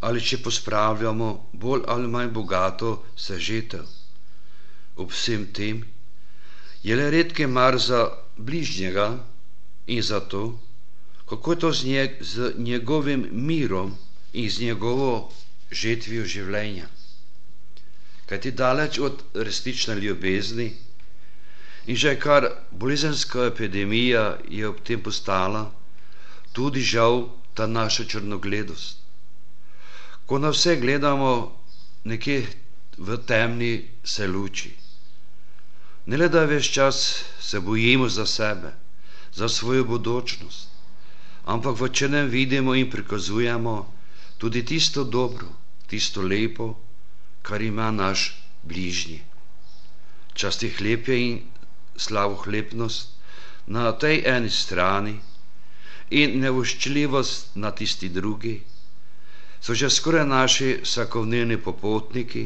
ali 0.02 0.22
če 0.22 0.42
pospravljamo 0.46 1.30
bolj 1.54 1.86
ali 1.94 2.08
manj 2.08 2.34
bogato 2.34 2.92
sežitev. 3.18 3.86
Ob 4.98 5.14
vsem 5.14 5.48
tem 5.54 5.84
je 6.84 6.96
le 6.96 7.10
redke 7.14 7.48
mar 7.48 7.78
za 7.78 8.02
bližnjega 8.38 9.08
in 9.88 10.02
za 10.02 10.20
to, 10.20 10.60
kako 11.30 11.52
je 11.52 11.60
to 11.60 11.72
z, 11.74 11.86
njeg, 11.86 12.12
z 12.22 12.54
njegovim 12.58 13.28
mirom 13.32 13.98
in 14.34 14.50
z 14.50 14.70
njegovo 14.70 15.32
žetvijo 15.72 16.26
življenja. 16.26 16.88
Kaj 18.28 18.40
ti 18.40 18.52
daleč 18.54 19.00
od 19.00 19.16
resnične 19.36 19.96
ljubezni, 19.96 20.72
In 21.88 21.96
že 21.96 22.20
kar 22.20 22.44
bolezenska 22.72 23.48
epidemija 23.48 24.24
je 24.46 24.68
ob 24.68 24.84
tem 24.84 25.00
postala, 25.00 25.72
tudi 26.52 26.84
žal 26.84 27.24
ta 27.56 27.64
naša 27.66 28.04
črnogledost. 28.06 29.00
Ko 30.28 30.36
na 30.38 30.52
vse 30.52 30.76
gledamo 30.76 31.56
nekje 32.04 32.44
v 33.00 33.16
temni 33.24 33.72
se 34.04 34.28
luči. 34.28 34.74
Ne 36.06 36.18
le 36.18 36.28
da 36.28 36.44
več 36.44 36.68
čas 36.70 37.00
se 37.42 37.60
bojimo 37.62 38.10
za 38.10 38.26
sebe, 38.28 38.74
za 39.32 39.48
svojo 39.50 39.86
bodočnost, 39.86 40.68
ampak 41.46 41.80
v 41.80 41.88
čenem 41.90 42.28
vidimo 42.28 42.76
in 42.76 42.92
prikazujemo 42.92 43.78
tudi 44.38 44.66
tisto 44.66 45.08
dobro, 45.08 45.48
tisto 45.88 46.20
lepo, 46.22 46.68
kar 47.48 47.62
ima 47.62 47.92
naš 47.92 48.24
bližnji. 48.64 49.22
Časti 50.34 50.70
hlepje 50.70 51.20
in 51.28 51.38
slavohlepnost 51.96 53.10
na 53.68 53.92
tej 53.92 54.24
eni 54.26 54.50
strani 54.50 55.16
in 56.10 56.40
nevoščljivost 56.42 57.56
na 57.56 57.72
tisti 57.72 58.10
drugi, 58.10 58.56
so 59.62 59.76
že 59.76 59.90
skoraj 59.90 60.28
naši 60.28 60.70
vsakovnevni 60.84 61.58
popotniki, 61.58 62.44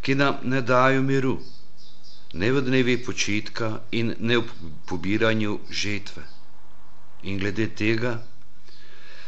ki 0.00 0.14
nam 0.14 0.40
ne 0.42 0.60
dajo 0.62 1.02
miru, 1.02 1.36
ne 2.34 2.50
v 2.52 2.64
dnevi 2.64 2.96
počitka 3.04 3.70
in 3.92 4.14
ne 4.18 4.38
v 4.38 4.72
pobiranju 4.88 5.58
žetve. 5.70 6.24
In 7.22 7.38
glede 7.38 7.68
tega 7.74 8.18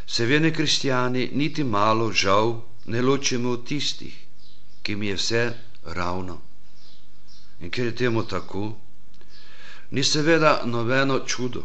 se 0.06 0.26
vene 0.26 0.52
kristijani 0.52 1.30
niti 1.32 1.64
malo 1.64 2.12
žal 2.12 2.60
ne 2.86 3.02
ločimo 3.02 3.50
od 3.56 3.66
tistih, 3.66 4.14
ki 4.82 4.96
mi 4.96 5.06
je 5.06 5.16
vse 5.16 5.42
ravno. 5.86 6.40
In 7.60 7.70
ker 7.70 7.86
je 7.86 7.94
temu 7.96 8.22
tako, 8.24 8.76
ni 9.90 10.04
seveda 10.04 10.62
nobeno 10.66 11.18
čudo, 11.26 11.62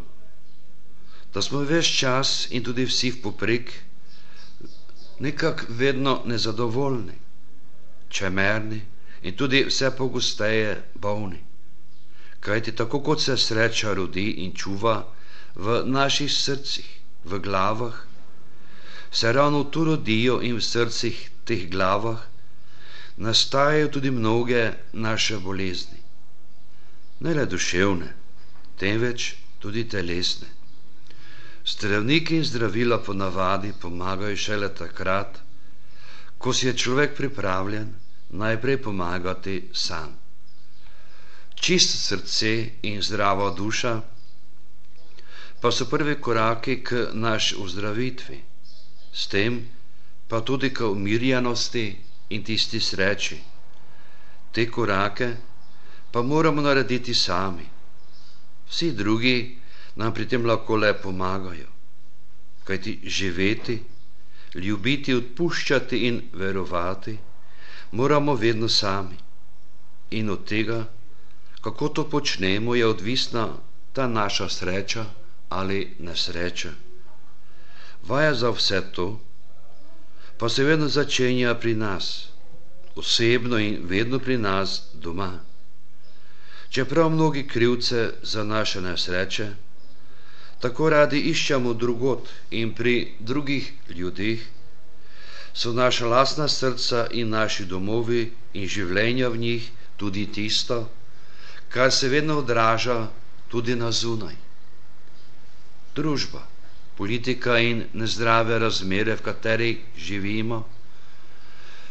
da 1.32 1.42
smo 1.42 1.60
več 1.60 1.90
čas 1.98 2.46
in 2.50 2.64
tudi 2.64 2.84
vsi 2.84 3.10
v 3.10 3.22
poprek 3.22 3.72
nekako 5.18 5.64
vedno 5.70 6.22
nezadovoljni, 6.24 7.16
čemerni 8.10 8.80
in 9.22 9.36
tudi 9.36 9.64
vse 9.64 9.90
pogosteje 9.90 10.74
bolni. 10.94 11.40
Kajti 12.40 12.72
tako 12.72 13.00
kot 13.00 13.20
se 13.20 13.36
sreča 13.36 13.94
rodi 13.94 14.30
in 14.44 14.52
čuva 14.54 14.98
v 15.56 15.82
naših 15.86 16.32
srcih, 16.32 16.86
v 17.24 17.38
glavah, 17.38 17.96
se 19.10 19.32
ravno 19.32 19.64
tu 19.64 19.84
rodijo 19.84 20.40
in 20.42 20.54
v 20.54 20.62
srcih 20.62 21.16
teh 21.44 21.64
glavah 21.70 22.20
nastajajo 23.18 23.88
tudi 23.88 24.10
mnoge 24.10 24.62
naše 24.94 25.38
bolezni. 25.38 25.98
Ne 27.20 27.34
le 27.34 27.46
duševne, 27.46 28.12
temveč 28.76 29.30
tudi 29.58 29.84
telesne. 29.86 30.46
Zdravniki 31.66 32.36
in 32.36 32.44
zdravila 32.44 32.98
ponavadi 33.00 33.72
pomagajo 33.74 34.36
šele 34.38 34.68
takrat, 34.70 35.40
ko 36.38 36.52
si 36.52 36.66
je 36.66 36.74
človek 36.74 37.16
pripravljen 37.16 37.88
najprej 38.32 38.76
pomagati 38.78 39.56
sam. 39.74 40.12
Čist 41.56 41.96
srce 41.98 42.52
in 42.84 43.02
zdrava 43.02 43.50
duša 43.52 44.00
pa 45.58 45.72
so 45.72 45.86
prvi 45.86 46.14
koraki 46.16 46.82
k 46.82 46.92
naši 47.14 47.56
ozdravitvi, 47.56 48.38
s 49.12 49.26
tem 49.26 49.56
pa 50.28 50.40
tudi 50.42 50.70
k 50.70 50.84
umirjenosti 50.84 51.86
in 52.28 52.42
tisti 52.42 52.80
sreči. 52.80 53.38
Te 54.52 54.66
korake 54.70 55.36
pa 56.10 56.22
moramo 56.22 56.60
narediti 56.60 57.14
sami. 57.14 57.68
Vsi 58.68 58.92
drugi 58.94 59.58
nam 59.94 60.12
pri 60.12 60.26
tem 60.26 60.46
lahko 60.46 60.76
le 60.76 60.94
pomagajo. 60.94 61.68
Kajti 62.64 63.00
živeti, 63.04 63.78
ljubiti, 64.54 65.14
odpuščati 65.14 66.06
in 66.06 66.22
verovati 66.32 67.18
moramo 67.90 68.34
vedno 68.34 68.68
sami. 68.68 69.16
In 70.10 70.30
od 70.30 70.44
tega, 70.44 70.86
kako 71.60 71.88
to 71.88 72.10
počnemo, 72.10 72.74
je 72.74 72.86
odvisna 72.86 73.48
ta 73.92 74.06
naša 74.06 74.48
sreča 74.48 75.04
ali 75.48 75.96
nesreča. 75.98 76.70
Vaja 78.02 78.34
za 78.34 78.50
vse 78.50 78.80
to 78.92 79.20
pa 80.38 80.48
se 80.48 80.64
vedno 80.64 80.88
začenja 80.88 81.54
pri 81.54 81.74
nas, 81.74 82.28
osebno 82.94 83.58
in 83.58 83.78
vedno 83.86 84.18
pri 84.18 84.38
nas 84.38 84.82
doma. 84.94 85.40
Čeprav 86.70 87.10
mnogi 87.10 87.46
krivce 87.48 88.12
za 88.22 88.44
naše 88.44 88.80
nesreče, 88.80 89.48
tako 90.60 90.88
radi 90.90 91.20
iščemo 91.30 91.74
drugot 91.74 92.28
in 92.50 92.74
pri 92.74 93.14
drugih 93.18 93.72
ljudeh, 93.88 94.40
so 95.54 95.72
naša 95.72 96.06
lasna 96.06 96.48
srca 96.48 97.06
in 97.10 97.28
naši 97.28 97.64
domovi 97.64 98.32
in 98.52 98.68
življenja 98.68 99.28
v 99.28 99.38
njih 99.38 99.70
tudi 99.96 100.26
tisto, 100.32 100.82
kar 101.68 101.92
se 101.92 102.08
vedno 102.08 102.38
odraža 102.38 103.08
tudi 103.48 103.76
na 103.76 103.92
zunaj. 103.92 104.36
Družba, 105.96 106.42
politika 106.96 107.58
in 107.58 107.84
nezdrave 107.92 108.58
razmere, 108.58 109.16
v 109.16 109.22
katerih 109.22 109.78
živimo, 109.96 110.64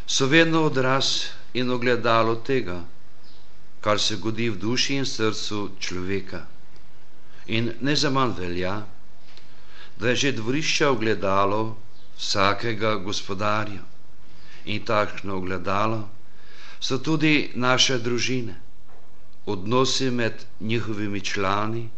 so 0.08 0.28
vedno 0.28 0.63
odraz 0.65 1.12
in 1.54 1.70
ogledalo 1.72 2.36
tega, 2.36 2.82
kar 3.82 4.00
se 4.00 4.15
godi 4.18 4.50
v 4.50 4.58
duši 4.58 4.96
in 4.96 5.06
srcu 5.06 5.70
človeka. 5.80 6.46
In 7.48 7.74
ne 7.82 7.96
za 7.96 8.10
manj 8.10 8.34
velja, 8.39 8.76
da 9.98 10.10
je 10.10 10.15
že 10.15 10.32
dvorišče 10.32 10.88
ogledalo 10.88 11.78
vsakega 12.18 12.96
gospodarja. 12.96 13.84
In 14.65 14.82
takšno 14.86 15.38
ogledalo 15.38 16.10
so 16.80 16.98
tudi 16.98 17.52
naše 17.56 17.98
družine, 18.02 18.56
odnosi 19.46 20.10
med 20.12 20.34
njihovimi 20.60 21.22
člani, 21.22 21.89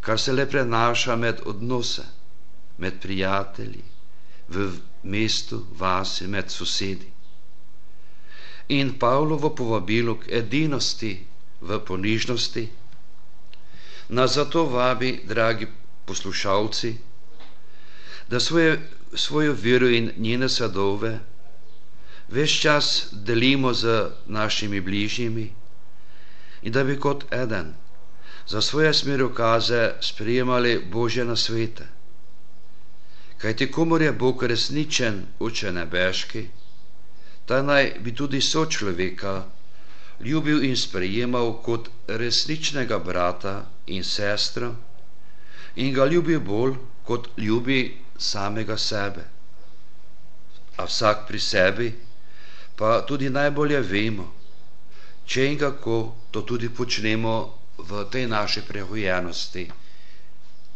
kar 0.00 0.20
se 0.20 0.32
le 0.32 0.46
prenaša 0.50 1.16
med 1.16 1.40
odnose, 1.44 2.04
med 2.78 3.00
prijatelji, 3.00 3.84
v 4.48 4.70
mestu, 5.02 5.64
vasi, 5.78 6.26
med 6.26 6.50
sosedi. 6.50 7.10
In 8.68 8.98
Pavlovo 8.98 9.50
povabilo 9.54 10.14
k 10.20 10.32
edinosti 10.40 11.26
v 11.60 11.78
ponižnosti, 11.80 12.68
Nas 14.08 14.34
zato 14.34 14.64
vabi, 14.64 15.20
dragi 15.24 15.66
poslušalci, 16.04 16.96
da 18.28 18.40
svoje, 18.40 18.90
svojo 19.14 19.54
vero 19.62 19.88
in 19.88 20.10
njene 20.16 20.48
sadove 20.48 21.20
več 22.28 22.60
čas 22.60 23.08
delimo 23.12 23.72
z 23.72 24.10
našimi 24.26 24.80
bližnjimi 24.80 25.52
in 26.62 26.72
da 26.72 26.84
bi 26.84 26.98
kot 27.00 27.24
eden 27.32 27.74
za 28.46 28.60
svoje 28.60 28.94
smerokaze 28.94 29.92
sprejemali 30.00 30.84
Božje 30.92 31.24
nasvete. 31.24 31.86
Kajti 33.38 33.70
komor 33.70 34.02
je 34.02 34.12
Bog 34.14 34.42
resničen 34.44 35.16
uče 35.40 35.72
nebeški, 35.72 36.46
ta 37.46 37.62
naj 37.62 37.92
bi 38.00 38.14
tudi 38.14 38.40
sočloveka 38.42 39.34
ljubil 40.20 40.64
in 40.64 40.76
sprejemal 40.76 41.52
kot 41.60 41.88
resničnega 42.08 42.98
brata 43.00 43.54
in 43.88 44.04
sestro 44.04 44.70
in 45.76 45.92
ga 45.92 46.06
ljubil 46.06 46.40
bolj, 46.40 46.74
kot 47.04 47.28
ljubi 47.38 47.80
samega 48.18 48.76
sebe. 48.78 49.24
A 50.76 50.84
vsak 50.84 51.26
pri 51.28 51.38
sebi 51.40 51.88
pa 52.74 53.02
tudi 53.02 53.30
najbolje 53.30 53.80
vemo, 53.82 54.28
če 55.24 55.44
in 55.46 55.58
kako 55.58 55.98
to 56.30 56.42
tudi 56.42 56.68
počnemo 56.70 57.34
v 57.80 58.04
tej 58.06 58.26
naši 58.28 58.62
prehojenosti. 58.62 59.68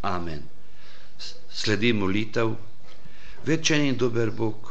Amen. 0.02 0.57
Sledi 1.58 1.92
molitev, 1.92 2.52
večen 3.44 3.80
in 3.82 3.96
dober 3.96 4.30
Bog, 4.32 4.68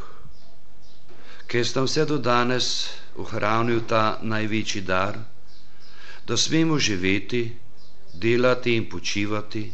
ki 1.46 1.60
ste 1.62 1.82
vse 1.82 2.04
do 2.04 2.16
danes 2.18 2.68
ohranil 3.16 3.82
ta 3.84 4.00
največji 4.24 4.80
dar, 4.82 5.18
da 6.24 6.36
smemo 6.36 6.78
živeti, 6.78 7.42
delati 8.14 8.72
in 8.72 8.86
počivati, 8.86 9.66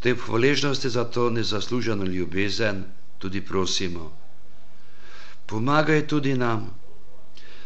te 0.00 0.14
hvaležnosti 0.16 0.88
za 0.88 1.04
to 1.06 1.30
nezasluženo 1.30 2.04
ljubezen 2.06 2.80
tudi 3.18 3.40
prosimo. 3.42 4.08
Pomagaj 5.46 6.06
tudi 6.06 6.32
nam, 6.34 6.70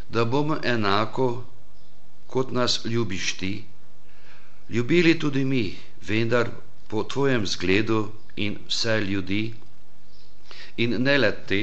da 0.08 0.24
bomo 0.26 0.58
enako, 0.64 1.30
kot 2.26 2.50
nas 2.52 2.80
ljubiš 2.84 3.32
ti, 3.34 3.54
ljubili 4.68 5.18
tudi 5.18 5.44
mi, 5.44 5.64
vendar 6.02 6.50
po 6.88 7.02
tvojem 7.04 7.46
zgledu 7.46 8.08
in 8.36 8.58
vse 8.68 9.00
ljudi, 9.00 9.54
in 10.76 11.02
ne 11.02 11.18
le 11.18 11.32
te, 11.48 11.60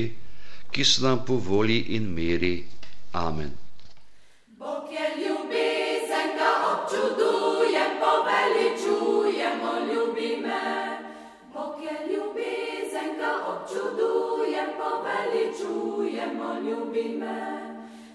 ki 0.74 0.84
so 0.84 1.06
nam 1.06 1.26
po 1.26 1.36
volji 1.38 1.80
in 1.96 2.06
meri. 2.16 2.56
Amen. 3.14 3.52
Bog 4.58 4.90
je 4.92 5.06
ljubezen, 5.22 6.30
ga 6.38 6.52
občudujem, 6.74 7.92
poveličujemo, 8.02 9.72
ljubi 9.90 10.32
me. 10.46 10.64
Bog 11.54 11.76
je 11.86 11.96
ljubezen, 12.10 13.10
ga 13.20 13.34
občudujem, 13.54 14.70
poveličujemo, 14.80 16.50
ljubi 16.66 17.08
me. 17.22 17.38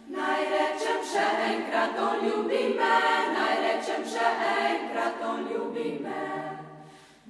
Naj 0.08 0.42
rečem 0.54 1.00
še 1.12 1.26
enkrat, 1.52 1.98
on 2.08 2.26
ljubi 2.26 2.62
me, 2.78 2.94
naj 3.36 3.54
rečem 3.66 4.02
še 4.14 4.28
enkrat, 4.66 5.22
on 5.30 5.46
ljubi 5.52 5.98
me. 6.02 6.07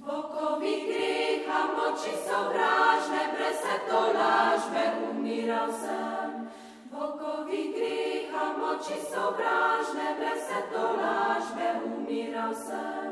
Vokovi 0.08 0.74
greha 0.88 1.60
moči 1.76 2.12
sovražne, 2.26 3.22
brez 3.32 3.56
se 3.60 3.76
to 3.88 4.00
lažbe 4.18 4.84
umiral 5.10 5.68
sem. 5.82 6.48
Vokovi 6.92 7.62
greha 7.76 8.44
moči 8.60 8.96
sovražne, 9.10 10.06
brez 10.18 10.40
se 10.48 10.60
to 10.72 10.84
lažbe 11.00 11.68
umiral 11.84 12.54
sem. 12.54 13.10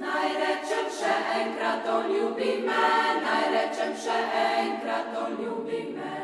Naj 0.00 0.28
rečem 0.42 0.88
še 0.98 1.16
enkrat, 1.40 1.90
on 1.96 2.08
ljubi 2.14 2.52
me, 2.64 2.88
naj 3.26 3.44
rečem 3.56 3.92
še 4.04 4.16
enkrat, 4.44 5.12
on 5.24 5.36
ljubi 5.42 5.82
me. 5.98 6.16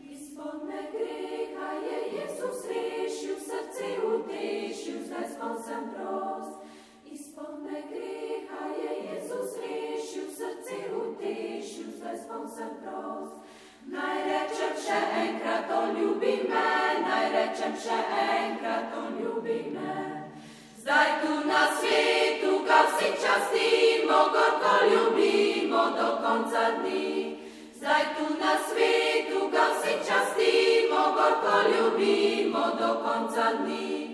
Izpodne 0.00 0.84
greha 0.92 1.70
je 1.86 1.98
Jezus 2.18 2.60
rešil, 2.68 3.40
srce 3.48 3.88
utešil, 4.12 5.00
zdaj 5.08 5.26
spon 5.32 5.56
sem 5.64 5.88
prost. 5.96 6.63
Izpodne 7.34 7.82
greha 7.90 8.64
je 8.78 8.90
Jezus 9.06 9.50
rešil, 9.58 10.26
srce 10.38 10.76
utešil, 10.94 11.86
zdaj 11.98 12.16
spon 12.22 12.46
sem 12.56 12.70
prost. 12.78 13.34
Naj 13.90 14.18
rečem 14.22 14.74
še 14.78 14.98
enkrat, 15.22 15.66
on 15.74 15.98
ljubi 15.98 16.36
me, 16.46 16.70
naj 17.02 17.26
rečem 17.34 17.74
še 17.74 17.98
enkrat, 18.26 18.94
on 18.94 19.18
ljubi 19.18 19.58
me. 19.74 19.96
Zdaj 20.78 21.10
tu 21.24 21.34
na 21.50 21.64
svetu 21.74 22.52
ga 22.70 22.80
vsi 22.86 23.10
častimo, 23.18 24.20
gorko 24.30 24.76
ljubimo 24.92 25.84
do 25.98 26.08
konca 26.22 26.64
dni. 26.78 27.34
Zdaj 27.74 28.04
tu 28.14 28.30
na 28.38 28.54
svetu 28.70 29.50
ga 29.50 29.66
vsi 29.74 29.98
častimo, 30.06 31.02
gorko 31.18 31.56
ljubimo 31.66 32.66
do 32.78 32.94
konca 33.02 33.52
dni. 33.58 34.13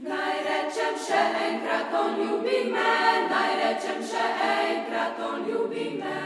Naj 0.00 0.36
rečem 0.44 0.94
še 0.96 1.18
enkrat, 1.44 1.90
on 1.92 2.14
ljubi 2.16 2.60
me, 2.72 2.92
naj 3.28 3.50
rečem 3.60 3.98
še 4.10 4.28
enkrat, 4.44 5.18
on 5.20 5.42
ljubi 5.44 5.88
me. 5.98 6.20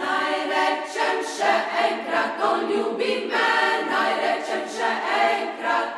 Naj 0.00 0.34
rečem 0.50 1.22
še 1.24 1.52
enkrat, 1.84 2.42
on 2.44 2.66
ljubi 2.68 3.14
me, 3.30 3.46
naj 3.88 4.10
rečem 4.20 4.66
še 4.74 4.90
enkrat, 5.20 5.94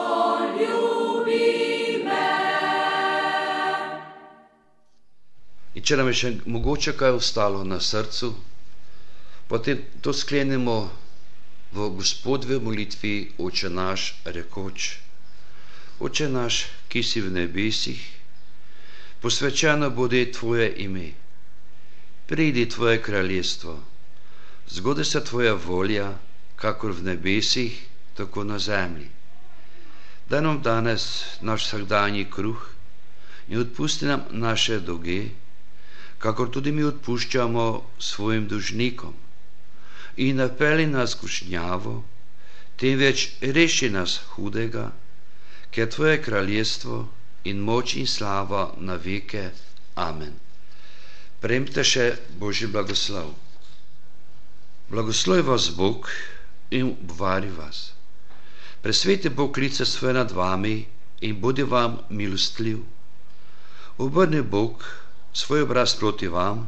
on 0.00 0.58
ljubi 0.58 2.02
me. 2.08 2.26
In 5.78 5.86
če 5.86 6.00
nam 6.02 6.10
je 6.10 6.16
še 6.24 6.32
mogoče 6.56 6.96
kaj 6.98 7.20
ostalo 7.20 7.62
na 7.62 7.78
srcu, 7.78 8.32
potem 9.46 9.86
to 10.02 10.10
sklenemo 10.10 10.76
v 11.78 11.88
gospodve 11.94 12.58
molitvi 12.58 13.14
Oče 13.38 13.70
naš 13.70 14.10
rekoč. 14.26 15.01
Oče 16.02 16.26
naš, 16.28 16.64
ki 16.90 17.02
si 17.06 17.20
v 17.22 17.30
nebesih, 17.30 18.00
posvečeno 19.22 19.90
bude 19.94 20.24
Tvoje 20.32 20.66
ime. 20.82 21.12
Pridi 22.26 22.66
Tvoje 22.66 22.98
kraljestvo, 23.02 23.78
zgodi 24.66 25.04
se 25.04 25.24
Tvoja 25.24 25.54
volja, 25.54 26.08
kakor 26.56 26.90
v 26.90 27.04
nebesih, 27.06 27.76
tako 28.14 28.44
na 28.44 28.58
zemlji. 28.58 29.06
Daj 30.30 30.42
nam 30.42 30.58
danes 30.62 31.04
naš 31.40 31.66
vsakdanji 31.66 32.26
kruh 32.30 32.62
in 33.48 33.60
odpusti 33.60 34.06
nam 34.06 34.24
naše 34.30 34.80
dolge, 34.80 35.28
kakor 36.18 36.50
tudi 36.50 36.72
mi 36.72 36.82
odpuščamo 36.82 37.66
svojim 37.98 38.48
dužnikom. 38.48 39.14
In 40.16 40.42
napeli 40.42 40.86
nas 40.86 41.14
kušnjavo, 41.14 41.94
temveč 42.76 43.28
reši 43.40 43.90
nas 43.90 44.18
hudega, 44.34 44.90
ker 45.72 45.88
Tvoje 45.88 46.20
kraljestvo 46.22 47.08
in 47.44 47.60
moč 47.64 47.96
in 47.96 48.06
slava 48.06 48.74
na 48.78 48.98
veke. 49.00 49.50
Amen. 49.96 50.36
Premte 51.40 51.84
še 51.84 52.12
Božji 52.38 52.68
blagoslov. 52.68 53.32
Blagoslov 54.92 55.42
vas 55.48 55.70
Bog 55.74 56.08
in 56.70 56.92
obvari 56.92 57.50
vas. 57.56 57.92
Presveti 58.82 59.30
Bog 59.30 59.58
lice 59.58 59.86
svoje 59.86 60.14
nad 60.14 60.30
vami 60.30 60.76
in 61.20 61.40
bodi 61.40 61.62
vam 61.62 61.98
milostljiv. 62.10 62.82
Obrni 63.98 64.42
Bog 64.42 64.84
svoj 65.32 65.62
obraz 65.62 65.94
proti 65.96 66.28
vam 66.28 66.66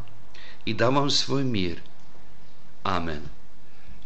in 0.65 0.77
da 0.77 0.89
vam 0.89 1.11
svoj 1.11 1.45
mir. 1.45 1.81
Amen. 2.83 3.29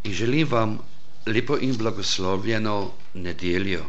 In 0.04 0.12
želim 0.12 0.48
vam 0.50 0.78
lepo 1.26 1.58
in 1.60 1.76
blagoslovljeno 1.76 2.92
nedeljo. 3.14 3.84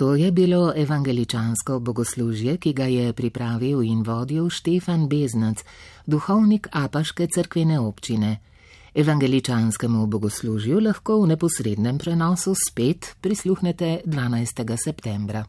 To 0.00 0.14
je 0.14 0.32
bilo 0.32 0.72
evangeličansko 0.76 1.78
bogoslužje, 1.78 2.56
ki 2.56 2.72
ga 2.72 2.84
je 2.84 3.12
pripravil 3.12 3.82
in 3.82 4.00
vodil 4.02 4.48
Štefan 4.48 5.08
Beznac, 5.08 5.60
duhovnik 6.06 6.68
Apaške 6.72 7.26
crkvene 7.34 7.80
občine. 7.80 8.38
Evangeličanskemu 8.94 10.06
bogoslužju 10.06 10.80
lahko 10.80 11.20
v 11.20 11.26
neposrednem 11.26 11.98
prenosu 11.98 12.54
spet 12.56 13.16
prisluhnete 13.20 14.00
12. 14.06 14.76
septembra. 14.84 15.44